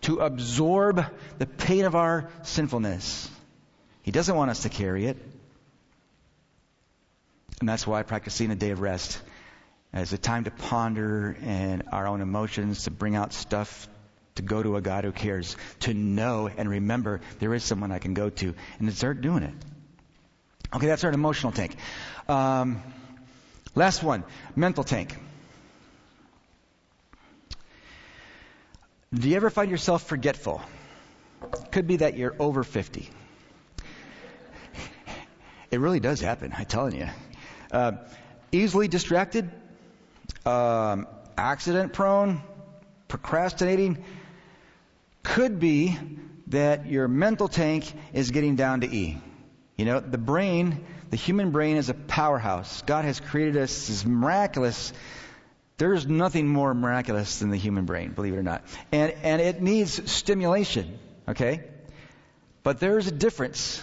To 0.02 0.18
absorb 0.18 1.04
the 1.38 1.46
pain 1.46 1.84
of 1.84 1.94
our 1.94 2.30
sinfulness. 2.42 3.30
He 4.02 4.10
doesn't 4.10 4.34
want 4.34 4.50
us 4.50 4.62
to 4.62 4.68
carry 4.68 5.06
it. 5.06 5.18
And 7.60 7.68
that's 7.68 7.86
why 7.86 8.02
practicing 8.02 8.50
a 8.50 8.56
day 8.56 8.70
of 8.70 8.80
rest 8.80 9.20
as 9.92 10.12
a 10.12 10.18
time 10.18 10.44
to 10.44 10.50
ponder 10.50 11.36
and 11.42 11.82
our 11.92 12.06
own 12.06 12.20
emotions, 12.20 12.84
to 12.84 12.90
bring 12.90 13.16
out 13.16 13.32
stuff, 13.32 13.88
to 14.36 14.42
go 14.42 14.62
to 14.62 14.76
a 14.76 14.80
God 14.80 15.04
who 15.04 15.12
cares, 15.12 15.56
to 15.80 15.92
know 15.92 16.48
and 16.48 16.68
remember 16.68 17.20
there 17.38 17.52
is 17.52 17.62
someone 17.62 17.92
I 17.92 17.98
can 17.98 18.14
go 18.14 18.30
to, 18.30 18.54
and 18.78 18.88
to 18.88 18.96
start 18.96 19.20
doing 19.20 19.42
it. 19.42 19.54
Okay, 20.72 20.86
that's 20.86 21.02
our 21.02 21.10
emotional 21.10 21.52
tank. 21.52 21.76
Um, 22.28 22.82
last 23.74 24.02
one, 24.02 24.22
mental 24.54 24.84
tank. 24.84 25.16
Do 29.12 29.28
you 29.28 29.34
ever 29.34 29.50
find 29.50 29.70
yourself 29.70 30.06
forgetful? 30.06 30.62
Could 31.72 31.88
be 31.88 31.96
that 31.96 32.16
you're 32.16 32.36
over 32.38 32.62
50. 32.62 33.08
It 35.72 35.80
really 35.80 36.00
does 36.00 36.20
happen, 36.20 36.52
I'm 36.56 36.64
telling 36.66 36.96
you. 36.96 37.08
Uh, 37.72 37.92
easily 38.52 38.88
distracted, 38.88 39.50
um, 40.44 41.06
accident 41.36 41.92
prone, 41.92 42.42
procrastinating. 43.08 44.04
Could 45.22 45.58
be 45.58 45.96
that 46.48 46.86
your 46.86 47.08
mental 47.08 47.48
tank 47.48 47.92
is 48.12 48.30
getting 48.30 48.56
down 48.56 48.80
to 48.80 48.88
E. 48.88 49.18
You 49.80 49.86
know, 49.86 49.98
the 49.98 50.18
brain, 50.18 50.84
the 51.08 51.16
human 51.16 51.52
brain 51.52 51.78
is 51.78 51.88
a 51.88 51.94
powerhouse. 51.94 52.82
God 52.82 53.06
has 53.06 53.18
created 53.18 53.56
us 53.56 53.88
as 53.88 54.04
miraculous. 54.04 54.92
There's 55.78 56.06
nothing 56.06 56.48
more 56.48 56.74
miraculous 56.74 57.38
than 57.38 57.48
the 57.48 57.56
human 57.56 57.86
brain, 57.86 58.12
believe 58.12 58.34
it 58.34 58.36
or 58.36 58.42
not. 58.42 58.62
And, 58.92 59.14
and 59.22 59.40
it 59.40 59.62
needs 59.62 60.12
stimulation, 60.12 60.98
okay? 61.26 61.64
But 62.62 62.78
there's 62.78 63.06
a 63.06 63.10
difference 63.10 63.82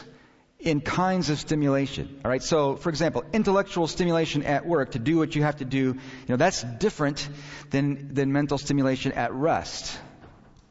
in 0.60 0.82
kinds 0.82 1.32
of 1.32 1.40
stimulation. 1.40 2.22
All 2.24 2.30
right. 2.30 2.44
So, 2.44 2.76
for 2.76 2.90
example, 2.90 3.24
intellectual 3.34 3.88
stimulation 3.88 4.44
at 4.44 4.68
work 4.68 4.92
to 4.92 5.00
do 5.00 5.18
what 5.18 5.34
you 5.34 5.42
have 5.42 5.56
to 5.58 5.66
do, 5.66 5.80
you 5.80 6.00
know, 6.30 6.38
that's 6.38 6.62
different 6.62 7.28
than 7.72 8.14
than 8.14 8.32
mental 8.32 8.60
stimulation 8.60 9.14
at 9.14 9.34
rest. 9.34 9.98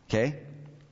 Okay. 0.09 0.39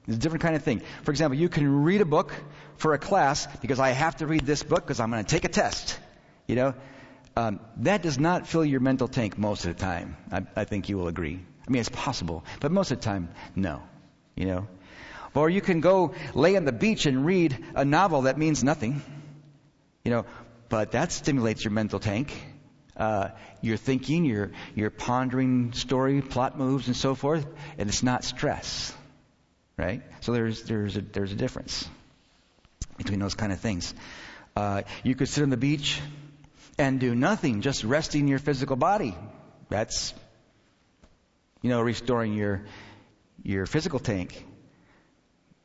It's 0.08 0.16
a 0.16 0.20
different 0.20 0.42
kind 0.42 0.56
of 0.56 0.64
thing. 0.64 0.82
For 1.04 1.12
example, 1.12 1.38
you 1.38 1.48
can 1.48 1.84
read 1.84 2.00
a 2.00 2.04
book 2.04 2.34
for 2.76 2.94
a 2.94 2.98
class 2.98 3.46
because 3.60 3.80
I 3.80 3.90
have 3.90 4.16
to 4.16 4.26
read 4.26 4.46
this 4.46 4.62
book 4.62 4.84
because 4.84 5.00
I'm 5.00 5.10
going 5.10 5.24
to 5.24 5.30
take 5.30 5.44
a 5.44 5.48
test. 5.48 5.98
You 6.46 6.56
know, 6.56 6.74
um, 7.36 7.60
that 7.78 8.02
does 8.02 8.18
not 8.18 8.46
fill 8.46 8.64
your 8.64 8.80
mental 8.80 9.08
tank 9.08 9.38
most 9.38 9.64
of 9.64 9.76
the 9.76 9.80
time. 9.80 10.16
I, 10.30 10.42
I 10.56 10.64
think 10.64 10.88
you 10.88 10.98
will 10.98 11.08
agree. 11.08 11.40
I 11.66 11.70
mean, 11.70 11.80
it's 11.80 11.88
possible, 11.88 12.44
but 12.60 12.70
most 12.70 12.90
of 12.90 12.98
the 12.98 13.04
time, 13.04 13.30
no. 13.56 13.82
You 14.36 14.46
know, 14.46 14.68
or 15.34 15.48
you 15.48 15.60
can 15.60 15.80
go 15.80 16.14
lay 16.34 16.56
on 16.56 16.64
the 16.64 16.72
beach 16.72 17.06
and 17.06 17.24
read 17.24 17.56
a 17.74 17.84
novel 17.84 18.22
that 18.22 18.36
means 18.36 18.62
nothing. 18.62 19.02
You 20.04 20.10
know, 20.10 20.26
but 20.68 20.92
that 20.92 21.12
stimulates 21.12 21.64
your 21.64 21.72
mental 21.72 22.00
tank. 22.00 22.34
Uh, 22.96 23.30
you're 23.60 23.76
thinking, 23.76 24.24
you're, 24.24 24.52
you're 24.74 24.90
pondering 24.90 25.72
story, 25.72 26.20
plot 26.20 26.58
moves, 26.58 26.86
and 26.86 26.96
so 26.96 27.14
forth, 27.14 27.46
and 27.78 27.88
it's 27.88 28.02
not 28.02 28.24
stress 28.24 28.94
right? 29.76 30.02
So 30.20 30.32
there's 30.32 30.62
there's 30.62 30.96
a, 30.96 31.00
there's 31.00 31.32
a 31.32 31.36
difference 31.36 31.88
between 32.96 33.18
those 33.18 33.34
kind 33.34 33.52
of 33.52 33.60
things. 33.60 33.94
Uh, 34.56 34.82
you 35.02 35.14
could 35.14 35.28
sit 35.28 35.42
on 35.42 35.50
the 35.50 35.56
beach 35.56 36.00
and 36.78 37.00
do 37.00 37.14
nothing, 37.14 37.60
just 37.60 37.84
resting 37.84 38.28
your 38.28 38.38
physical 38.38 38.76
body. 38.76 39.16
That's 39.68 40.14
you 41.62 41.70
know 41.70 41.80
restoring 41.80 42.34
your 42.34 42.64
your 43.42 43.66
physical 43.66 43.98
tank. 43.98 44.46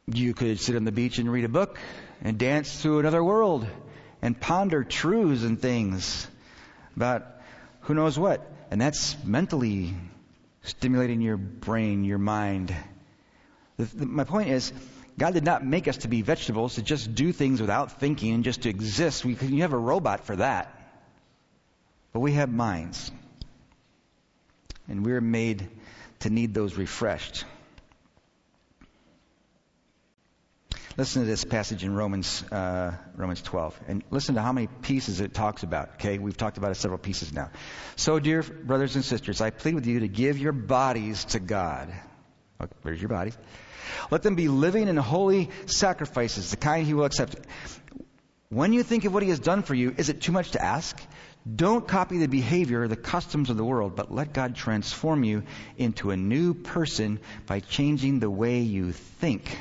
You 0.07 0.33
could 0.33 0.59
sit 0.59 0.75
on 0.75 0.85
the 0.85 0.91
beach 0.91 1.19
and 1.19 1.31
read 1.31 1.45
a 1.45 1.49
book 1.49 1.77
and 2.21 2.37
dance 2.37 2.81
through 2.81 2.99
another 2.99 3.23
world 3.23 3.67
and 4.21 4.39
ponder 4.39 4.83
truths 4.83 5.43
and 5.43 5.61
things 5.61 6.27
about 6.95 7.25
who 7.81 7.93
knows 7.93 8.17
what. 8.17 8.45
And 8.71 8.81
that's 8.81 9.15
mentally 9.23 9.93
stimulating 10.63 11.21
your 11.21 11.37
brain, 11.37 12.03
your 12.03 12.17
mind. 12.17 12.75
The, 13.77 13.85
the, 13.85 14.05
my 14.05 14.23
point 14.23 14.49
is, 14.49 14.73
God 15.19 15.33
did 15.33 15.43
not 15.43 15.65
make 15.65 15.87
us 15.87 15.97
to 15.97 16.07
be 16.07 16.21
vegetables, 16.21 16.75
to 16.75 16.81
just 16.81 17.13
do 17.13 17.33
things 17.33 17.59
without 17.59 17.99
thinking 17.99 18.33
and 18.33 18.43
just 18.43 18.61
to 18.63 18.69
exist. 18.69 19.25
We, 19.25 19.35
you 19.35 19.61
have 19.61 19.73
a 19.73 19.77
robot 19.77 20.25
for 20.25 20.37
that. 20.37 20.73
But 22.13 22.21
we 22.21 22.31
have 22.33 22.49
minds. 22.49 23.11
And 24.87 25.05
we're 25.05 25.21
made 25.21 25.69
to 26.21 26.29
need 26.29 26.53
those 26.53 26.75
refreshed. 26.75 27.43
Listen 30.97 31.21
to 31.21 31.27
this 31.27 31.45
passage 31.45 31.83
in 31.83 31.95
Romans, 31.95 32.43
uh, 32.51 32.93
Romans 33.15 33.41
12, 33.41 33.79
and 33.87 34.03
listen 34.11 34.35
to 34.35 34.41
how 34.41 34.51
many 34.51 34.67
pieces 34.67 35.21
it 35.21 35.33
talks 35.33 35.63
about. 35.63 35.91
Okay, 35.93 36.17
we've 36.17 36.35
talked 36.35 36.57
about 36.57 36.71
it 36.71 36.75
several 36.75 36.97
pieces 36.97 37.31
now. 37.31 37.51
So, 37.95 38.19
dear 38.19 38.43
brothers 38.43 38.95
and 38.95 39.05
sisters, 39.05 39.39
I 39.39 39.49
plead 39.49 39.75
with 39.75 39.85
you 39.85 40.01
to 40.01 40.07
give 40.07 40.37
your 40.37 40.51
bodies 40.51 41.23
to 41.25 41.39
God. 41.39 41.93
Where's 42.81 43.01
your 43.01 43.09
bodies? 43.09 43.37
Let 44.11 44.23
them 44.23 44.35
be 44.35 44.47
living 44.47 44.89
and 44.89 44.99
holy 44.99 45.49
sacrifices, 45.65 46.51
the 46.51 46.57
kind 46.57 46.85
he 46.85 46.93
will 46.93 47.05
accept. 47.05 47.35
When 48.49 48.73
you 48.73 48.83
think 48.83 49.05
of 49.05 49.13
what 49.13 49.23
he 49.23 49.29
has 49.29 49.39
done 49.39 49.63
for 49.63 49.73
you, 49.73 49.93
is 49.97 50.09
it 50.09 50.21
too 50.21 50.31
much 50.31 50.51
to 50.51 50.63
ask? 50.63 50.99
Don't 51.55 51.87
copy 51.87 52.17
the 52.17 52.27
behavior, 52.27 52.87
the 52.87 52.95
customs 52.95 53.49
of 53.49 53.57
the 53.57 53.63
world, 53.63 53.95
but 53.95 54.11
let 54.13 54.33
God 54.33 54.55
transform 54.55 55.23
you 55.23 55.43
into 55.77 56.11
a 56.11 56.17
new 56.17 56.53
person 56.53 57.19
by 57.45 57.59
changing 57.59 58.19
the 58.19 58.29
way 58.29 58.59
you 58.59 58.91
think. 58.91 59.57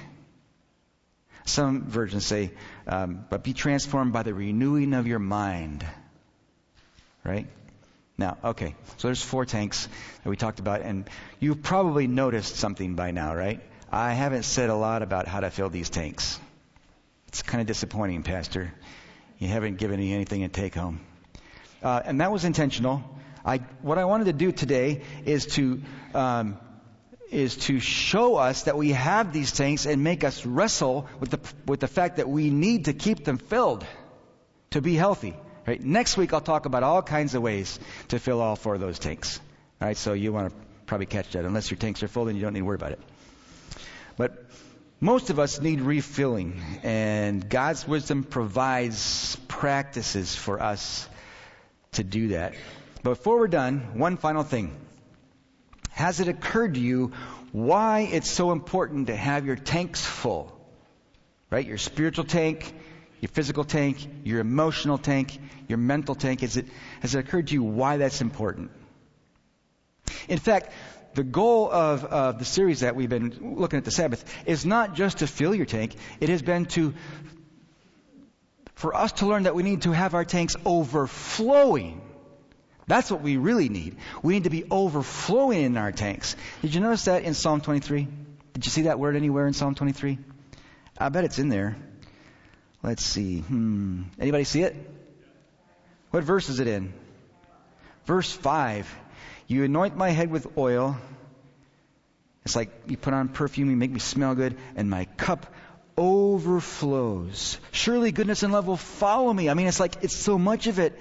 Some 1.44 1.84
versions 1.84 2.26
say, 2.26 2.50
um, 2.86 3.24
but 3.30 3.42
be 3.42 3.52
transformed 3.52 4.12
by 4.12 4.22
the 4.22 4.34
renewing 4.34 4.92
of 4.92 5.06
your 5.06 5.18
mind. 5.18 5.86
Right? 7.24 7.46
Now, 8.18 8.36
okay, 8.42 8.74
so 8.96 9.06
there's 9.06 9.22
four 9.22 9.44
tanks 9.44 9.88
that 10.24 10.28
we 10.28 10.36
talked 10.36 10.58
about, 10.58 10.82
and 10.82 11.08
you've 11.38 11.62
probably 11.62 12.08
noticed 12.08 12.56
something 12.56 12.96
by 12.96 13.12
now, 13.12 13.34
right? 13.34 13.60
I 13.92 14.12
haven't 14.12 14.42
said 14.42 14.70
a 14.70 14.74
lot 14.74 15.02
about 15.02 15.28
how 15.28 15.38
to 15.38 15.50
fill 15.50 15.70
these 15.70 15.88
tanks. 15.88 16.40
It's 17.28 17.42
kind 17.42 17.60
of 17.60 17.68
disappointing, 17.68 18.24
Pastor. 18.24 18.74
You 19.38 19.46
haven't 19.46 19.78
given 19.78 20.00
me 20.00 20.12
anything 20.12 20.40
to 20.40 20.48
take 20.48 20.74
home. 20.74 21.00
Uh, 21.80 22.02
and 22.04 22.20
that 22.20 22.32
was 22.32 22.44
intentional. 22.44 23.04
I, 23.44 23.58
what 23.82 23.98
I 23.98 24.04
wanted 24.04 24.24
to 24.24 24.32
do 24.32 24.50
today 24.50 25.02
is 25.24 25.46
to 25.54 25.80
um, 26.12 26.58
is 27.30 27.56
to 27.56 27.78
show 27.78 28.36
us 28.36 28.62
that 28.64 28.76
we 28.76 28.92
have 28.92 29.32
these 29.32 29.52
tanks 29.52 29.86
and 29.86 30.02
make 30.02 30.24
us 30.24 30.44
wrestle 30.44 31.06
with 31.20 31.30
the 31.30 31.40
with 31.66 31.78
the 31.78 31.86
fact 31.86 32.16
that 32.16 32.28
we 32.28 32.50
need 32.50 32.86
to 32.86 32.92
keep 32.94 33.24
them 33.24 33.38
filled 33.38 33.86
to 34.70 34.80
be 34.80 34.94
healthy. 34.94 35.34
Right? 35.68 35.84
Next 35.84 36.16
week 36.16 36.32
I'll 36.32 36.40
talk 36.40 36.64
about 36.64 36.82
all 36.82 37.02
kinds 37.02 37.34
of 37.34 37.42
ways 37.42 37.78
to 38.08 38.18
fill 38.18 38.40
all 38.40 38.56
four 38.56 38.76
of 38.76 38.80
those 38.80 38.98
tanks. 38.98 39.38
All 39.82 39.88
right, 39.88 39.98
so 39.98 40.14
you 40.14 40.32
want 40.32 40.48
to 40.48 40.56
probably 40.86 41.04
catch 41.04 41.32
that. 41.32 41.44
Unless 41.44 41.70
your 41.70 41.76
tanks 41.76 42.02
are 42.02 42.08
full, 42.08 42.24
then 42.24 42.36
you 42.36 42.40
don't 42.40 42.54
need 42.54 42.60
to 42.60 42.64
worry 42.64 42.76
about 42.76 42.92
it. 42.92 43.00
But 44.16 44.46
most 44.98 45.28
of 45.28 45.38
us 45.38 45.60
need 45.60 45.82
refilling, 45.82 46.62
and 46.84 47.46
God's 47.50 47.86
wisdom 47.86 48.24
provides 48.24 49.36
practices 49.46 50.34
for 50.34 50.58
us 50.58 51.06
to 51.92 52.02
do 52.02 52.28
that. 52.28 52.54
But 53.02 53.10
before 53.10 53.38
we're 53.38 53.46
done, 53.46 53.98
one 53.98 54.16
final 54.16 54.44
thing. 54.44 54.74
Has 55.90 56.20
it 56.20 56.28
occurred 56.28 56.74
to 56.74 56.80
you 56.80 57.12
why 57.52 58.08
it's 58.10 58.30
so 58.30 58.52
important 58.52 59.08
to 59.08 59.14
have 59.14 59.44
your 59.44 59.56
tanks 59.56 60.02
full? 60.02 60.50
Right? 61.50 61.66
Your 61.66 61.76
spiritual 61.76 62.24
tank, 62.24 62.74
your 63.20 63.28
physical 63.28 63.64
tank, 63.64 64.06
your 64.24 64.40
emotional 64.40 64.98
tank, 64.98 65.38
your 65.68 65.78
mental 65.78 66.14
tank. 66.14 66.42
Is 66.42 66.56
it, 66.56 66.66
has 67.00 67.14
it 67.14 67.18
occurred 67.18 67.48
to 67.48 67.54
you 67.54 67.62
why 67.62 67.96
that's 67.96 68.20
important? 68.20 68.70
In 70.28 70.38
fact, 70.38 70.72
the 71.14 71.24
goal 71.24 71.70
of, 71.70 72.04
of 72.04 72.38
the 72.38 72.44
series 72.44 72.80
that 72.80 72.94
we've 72.94 73.08
been 73.08 73.56
looking 73.56 73.78
at 73.78 73.84
the 73.84 73.90
Sabbath 73.90 74.24
is 74.46 74.64
not 74.64 74.94
just 74.94 75.18
to 75.18 75.26
fill 75.26 75.54
your 75.54 75.66
tank, 75.66 75.94
it 76.20 76.28
has 76.28 76.42
been 76.42 76.66
to 76.66 76.94
for 78.74 78.94
us 78.94 79.10
to 79.10 79.26
learn 79.26 79.42
that 79.42 79.56
we 79.56 79.64
need 79.64 79.82
to 79.82 79.90
have 79.90 80.14
our 80.14 80.24
tanks 80.24 80.54
overflowing. 80.64 82.00
That's 82.86 83.10
what 83.10 83.22
we 83.22 83.36
really 83.36 83.68
need. 83.68 83.96
We 84.22 84.34
need 84.34 84.44
to 84.44 84.50
be 84.50 84.64
overflowing 84.70 85.62
in 85.62 85.76
our 85.76 85.90
tanks. 85.90 86.36
Did 86.62 86.74
you 86.74 86.80
notice 86.80 87.06
that 87.06 87.24
in 87.24 87.34
Psalm 87.34 87.60
23? 87.60 88.06
Did 88.54 88.64
you 88.64 88.70
see 88.70 88.82
that 88.82 89.00
word 89.00 89.16
anywhere 89.16 89.48
in 89.48 89.52
Psalm 89.52 89.74
23? 89.74 90.18
I 90.96 91.08
bet 91.08 91.24
it's 91.24 91.40
in 91.40 91.48
there. 91.48 91.76
Let's 92.82 93.04
see. 93.04 93.40
Hmm. 93.40 94.02
Anybody 94.18 94.44
see 94.44 94.62
it? 94.62 94.76
What 96.10 96.24
verse 96.24 96.48
is 96.48 96.60
it 96.60 96.68
in? 96.68 96.92
Verse 98.04 98.32
5. 98.32 98.94
You 99.46 99.64
anoint 99.64 99.96
my 99.96 100.10
head 100.10 100.30
with 100.30 100.56
oil. 100.56 100.96
It's 102.44 102.56
like 102.56 102.70
you 102.86 102.96
put 102.96 103.12
on 103.12 103.28
perfume, 103.28 103.70
you 103.70 103.76
make 103.76 103.90
me 103.90 103.98
smell 103.98 104.34
good, 104.34 104.56
and 104.76 104.88
my 104.88 105.04
cup 105.04 105.52
overflows. 105.96 107.58
Surely 107.72 108.12
goodness 108.12 108.42
and 108.42 108.52
love 108.52 108.66
will 108.66 108.76
follow 108.76 109.32
me. 109.32 109.50
I 109.50 109.54
mean, 109.54 109.66
it's 109.66 109.80
like 109.80 110.02
it's 110.02 110.16
so 110.16 110.38
much 110.38 110.66
of 110.66 110.78
it. 110.78 110.98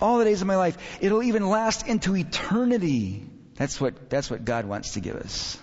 All 0.00 0.18
the 0.18 0.24
days 0.24 0.40
of 0.40 0.46
my 0.46 0.56
life. 0.56 0.98
It'll 1.00 1.22
even 1.22 1.48
last 1.48 1.86
into 1.86 2.16
eternity. 2.16 3.26
That's 3.56 3.80
what, 3.80 4.08
that's 4.08 4.30
what 4.30 4.44
God 4.44 4.64
wants 4.64 4.92
to 4.94 5.00
give 5.00 5.16
us. 5.16 5.58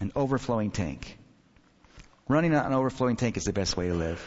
An 0.00 0.12
overflowing 0.14 0.70
tank. 0.70 1.18
Running 2.28 2.54
on 2.54 2.66
an 2.66 2.72
overflowing 2.72 3.16
tank 3.16 3.36
is 3.36 3.44
the 3.44 3.52
best 3.52 3.76
way 3.76 3.88
to 3.88 3.94
live. 3.94 4.20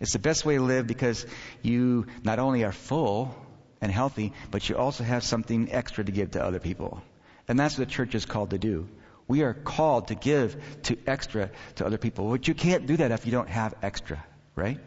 It's 0.00 0.12
the 0.12 0.18
best 0.18 0.44
way 0.44 0.56
to 0.56 0.62
live 0.62 0.86
because 0.86 1.24
you 1.62 2.06
not 2.24 2.38
only 2.38 2.64
are 2.64 2.72
full 2.72 3.34
and 3.80 3.92
healthy, 3.92 4.32
but 4.50 4.68
you 4.68 4.76
also 4.76 5.04
have 5.04 5.22
something 5.22 5.72
extra 5.72 6.04
to 6.04 6.10
give 6.10 6.32
to 6.32 6.44
other 6.44 6.58
people. 6.58 7.02
And 7.46 7.58
that's 7.58 7.78
what 7.78 7.88
the 7.88 7.94
church 7.94 8.14
is 8.14 8.26
called 8.26 8.50
to 8.50 8.58
do. 8.58 8.88
We 9.28 9.42
are 9.42 9.54
called 9.54 10.08
to 10.08 10.14
give 10.14 10.60
to 10.84 10.98
extra 11.06 11.50
to 11.76 11.86
other 11.86 11.98
people. 11.98 12.30
But 12.30 12.48
you 12.48 12.54
can't 12.54 12.86
do 12.86 12.96
that 12.96 13.12
if 13.12 13.26
you 13.26 13.32
don't 13.32 13.48
have 13.48 13.74
extra, 13.82 14.22
right? 14.56 14.78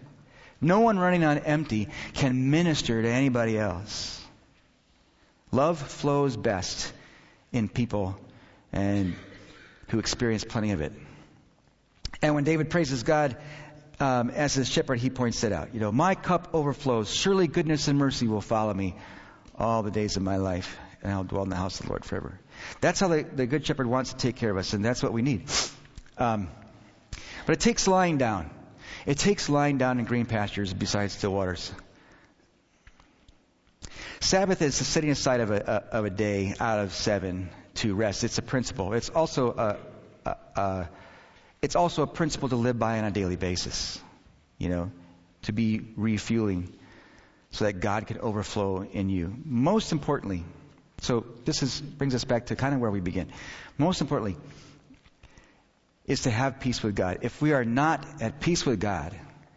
No 0.59 0.81
one 0.81 0.99
running 0.99 1.23
on 1.23 1.37
empty 1.39 1.87
can 2.13 2.51
minister 2.51 3.01
to 3.01 3.07
anybody 3.07 3.57
else. 3.57 4.21
Love 5.51 5.79
flows 5.79 6.35
best 6.35 6.91
in 7.51 7.69
people 7.69 8.19
and 8.73 9.15
who 9.89 9.99
experience 9.99 10.43
plenty 10.43 10.71
of 10.71 10.81
it. 10.81 10.91
And 12.21 12.35
when 12.35 12.43
David 12.43 12.69
praises 12.69 13.03
God 13.03 13.37
um, 13.99 14.29
as 14.29 14.53
his 14.53 14.69
shepherd, 14.69 14.99
he 14.99 15.09
points 15.09 15.43
it 15.43 15.51
out. 15.51 15.73
You 15.73 15.79
know, 15.79 15.91
my 15.91 16.15
cup 16.15 16.49
overflows. 16.53 17.13
Surely 17.13 17.47
goodness 17.47 17.87
and 17.87 17.97
mercy 17.97 18.27
will 18.27 18.41
follow 18.41 18.73
me 18.73 18.95
all 19.55 19.83
the 19.83 19.91
days 19.91 20.17
of 20.17 20.23
my 20.23 20.37
life, 20.37 20.77
and 21.01 21.11
I'll 21.11 21.23
dwell 21.23 21.43
in 21.43 21.49
the 21.49 21.55
house 21.55 21.79
of 21.79 21.87
the 21.87 21.91
Lord 21.91 22.05
forever. 22.05 22.39
That's 22.81 22.99
how 22.99 23.07
the, 23.07 23.23
the 23.23 23.47
good 23.47 23.65
shepherd 23.65 23.87
wants 23.87 24.11
to 24.13 24.17
take 24.17 24.35
care 24.35 24.51
of 24.51 24.57
us, 24.57 24.73
and 24.73 24.83
that's 24.83 25.01
what 25.01 25.13
we 25.13 25.21
need. 25.21 25.49
Um, 26.17 26.49
but 27.45 27.53
it 27.53 27.59
takes 27.59 27.87
lying 27.87 28.17
down. 28.17 28.49
It 29.05 29.17
takes 29.17 29.49
lying 29.49 29.77
down 29.77 29.99
in 29.99 30.05
green 30.05 30.25
pastures 30.25 30.73
beside 30.73 31.11
still 31.11 31.33
waters. 31.33 31.71
Sabbath 34.19 34.61
is 34.61 34.77
the 34.79 34.83
setting 34.83 35.11
aside 35.11 35.39
of 35.39 35.51
a, 35.51 35.85
a, 35.91 35.95
of 35.97 36.05
a 36.05 36.09
day 36.09 36.53
out 36.59 36.79
of 36.79 36.93
seven 36.93 37.49
to 37.75 37.95
rest. 37.95 38.23
It's 38.23 38.37
a 38.37 38.41
principle. 38.41 38.93
It's 38.93 39.09
also 39.09 39.51
a, 39.51 39.77
a, 40.25 40.35
a 40.59 40.89
it's 41.67 41.75
also 41.75 42.01
a 42.01 42.07
principle 42.07 42.47
to 42.47 42.55
live 42.55 42.79
by 42.79 42.97
on 42.97 43.03
a 43.03 43.11
daily 43.11 43.35
basis. 43.35 43.99
You 44.57 44.69
know, 44.69 44.91
to 45.41 45.51
be 45.51 45.81
refueling 45.97 46.73
so 47.51 47.65
that 47.65 47.81
God 47.81 48.07
can 48.07 48.19
overflow 48.19 48.83
in 48.83 49.09
you. 49.09 49.35
Most 49.43 49.91
importantly, 49.91 50.45
so 51.01 51.25
this 51.43 51.63
is, 51.63 51.81
brings 51.81 52.15
us 52.15 52.23
back 52.23 52.45
to 52.45 52.55
kind 52.55 52.73
of 52.73 52.79
where 52.79 52.89
we 52.89 53.01
begin. 53.01 53.27
Most 53.77 53.99
importantly, 53.99 54.37
is 56.05 56.21
to 56.21 56.31
have 56.31 56.61
peace 56.61 56.81
with 56.81 56.95
God. 56.95 57.17
If 57.23 57.41
we 57.41 57.51
are 57.51 57.65
not 57.65 58.21
at 58.21 58.39
peace 58.39 58.65
with 58.65 58.79
God, 58.79 59.13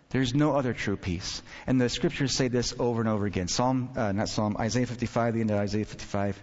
there's 0.08 0.34
no 0.34 0.56
other 0.56 0.72
true 0.72 0.96
peace. 0.96 1.44
And 1.68 1.80
the 1.80 1.88
scriptures 1.88 2.36
say 2.36 2.48
this 2.48 2.74
over 2.80 3.00
and 3.00 3.08
over 3.08 3.24
again. 3.24 3.46
Psalm, 3.46 3.90
uh, 3.94 4.10
not 4.10 4.28
Psalm, 4.28 4.56
Isaiah 4.58 4.86
55, 4.86 5.34
the 5.34 5.42
end 5.42 5.52
of 5.52 5.58
Isaiah 5.58 5.84
55. 5.84 6.42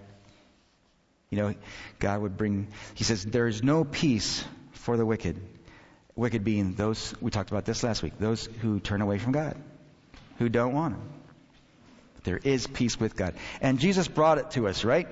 You 1.29 1.37
know, 1.39 1.55
God 1.99 2.21
would 2.21 2.37
bring, 2.37 2.69
he 2.93 3.03
says, 3.03 3.25
there 3.25 3.47
is 3.47 3.61
no 3.63 3.83
peace 3.83 4.45
for 4.71 4.95
the 4.95 5.05
wicked. 5.05 5.37
Wicked 6.17 6.43
being 6.43 6.73
those, 6.73 7.13
we 7.21 7.29
talked 7.29 7.51
about 7.51 7.63
this 7.63 7.83
last 7.83 8.01
week, 8.01 8.13
those 8.19 8.47
who 8.61 8.79
turn 8.79 9.01
away 9.01 9.19
from 9.19 9.31
God, 9.31 9.55
who 10.39 10.49
don't 10.49 10.73
want 10.73 10.95
Him. 10.95 11.01
There 12.23 12.39
is 12.43 12.65
peace 12.65 12.99
with 12.99 13.15
God. 13.15 13.35
And 13.61 13.79
Jesus 13.79 14.07
brought 14.07 14.39
it 14.39 14.51
to 14.51 14.67
us, 14.67 14.83
right? 14.83 15.07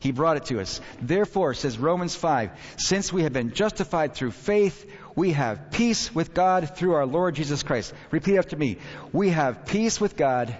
He 0.00 0.12
brought 0.12 0.38
it 0.38 0.46
to 0.46 0.60
us. 0.60 0.80
Therefore, 1.02 1.52
says 1.52 1.76
Romans 1.78 2.14
5, 2.14 2.50
since 2.78 3.12
we 3.12 3.24
have 3.24 3.32
been 3.34 3.52
justified 3.52 4.14
through 4.14 4.30
faith, 4.30 4.90
we 5.14 5.32
have 5.32 5.72
peace 5.72 6.14
with 6.14 6.32
God 6.32 6.76
through 6.76 6.94
our 6.94 7.06
Lord 7.06 7.34
Jesus 7.34 7.62
Christ. 7.62 7.92
Repeat 8.10 8.38
after 8.38 8.56
me. 8.56 8.78
We 9.12 9.28
have 9.28 9.66
peace 9.66 10.00
with 10.00 10.16
God 10.16 10.56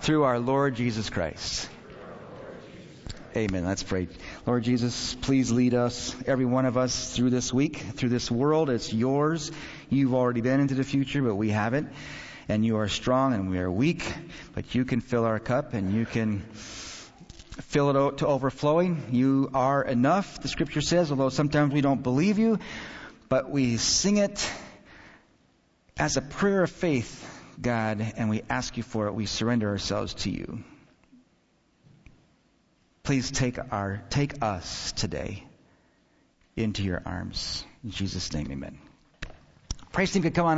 through 0.00 0.24
our 0.24 0.40
Lord 0.40 0.74
Jesus 0.74 1.08
Christ. 1.08 1.68
Amen. 3.38 3.64
Let's 3.64 3.84
pray. 3.84 4.08
Lord 4.46 4.64
Jesus, 4.64 5.14
please 5.14 5.52
lead 5.52 5.72
us, 5.72 6.12
every 6.26 6.44
one 6.44 6.66
of 6.66 6.76
us, 6.76 7.14
through 7.14 7.30
this 7.30 7.52
week, 7.54 7.76
through 7.76 8.08
this 8.08 8.32
world. 8.32 8.68
It's 8.68 8.92
yours. 8.92 9.52
You've 9.88 10.12
already 10.12 10.40
been 10.40 10.58
into 10.58 10.74
the 10.74 10.82
future, 10.82 11.22
but 11.22 11.36
we 11.36 11.50
haven't. 11.50 11.88
And 12.48 12.66
you 12.66 12.78
are 12.78 12.88
strong 12.88 13.34
and 13.34 13.48
we 13.48 13.60
are 13.60 13.70
weak, 13.70 14.02
but 14.56 14.74
you 14.74 14.84
can 14.84 15.00
fill 15.00 15.24
our 15.24 15.38
cup 15.38 15.72
and 15.72 15.94
you 15.94 16.04
can 16.04 16.40
fill 16.50 17.90
it 17.90 17.96
out 17.96 18.18
to 18.18 18.26
overflowing. 18.26 19.04
You 19.12 19.50
are 19.54 19.84
enough, 19.84 20.40
the 20.42 20.48
scripture 20.48 20.80
says, 20.80 21.12
although 21.12 21.28
sometimes 21.28 21.72
we 21.72 21.80
don't 21.80 22.02
believe 22.02 22.40
you, 22.40 22.58
but 23.28 23.50
we 23.50 23.76
sing 23.76 24.16
it 24.16 24.50
as 25.96 26.16
a 26.16 26.22
prayer 26.22 26.64
of 26.64 26.72
faith, 26.72 27.24
God, 27.62 28.04
and 28.16 28.30
we 28.30 28.42
ask 28.50 28.76
you 28.76 28.82
for 28.82 29.06
it. 29.06 29.14
We 29.14 29.26
surrender 29.26 29.68
ourselves 29.68 30.14
to 30.14 30.30
you. 30.30 30.64
Please 33.08 33.30
take 33.30 33.58
our, 33.72 34.02
take 34.10 34.42
us 34.42 34.92
today 34.92 35.42
into 36.56 36.82
your 36.82 37.00
arms. 37.06 37.64
In 37.82 37.90
Jesus' 37.90 38.34
name, 38.34 38.48
amen. 38.52 38.76
Praise 39.92 40.12
team 40.12 40.20
could 40.20 40.34
come 40.34 40.44
on 40.44 40.52
up. 40.52 40.56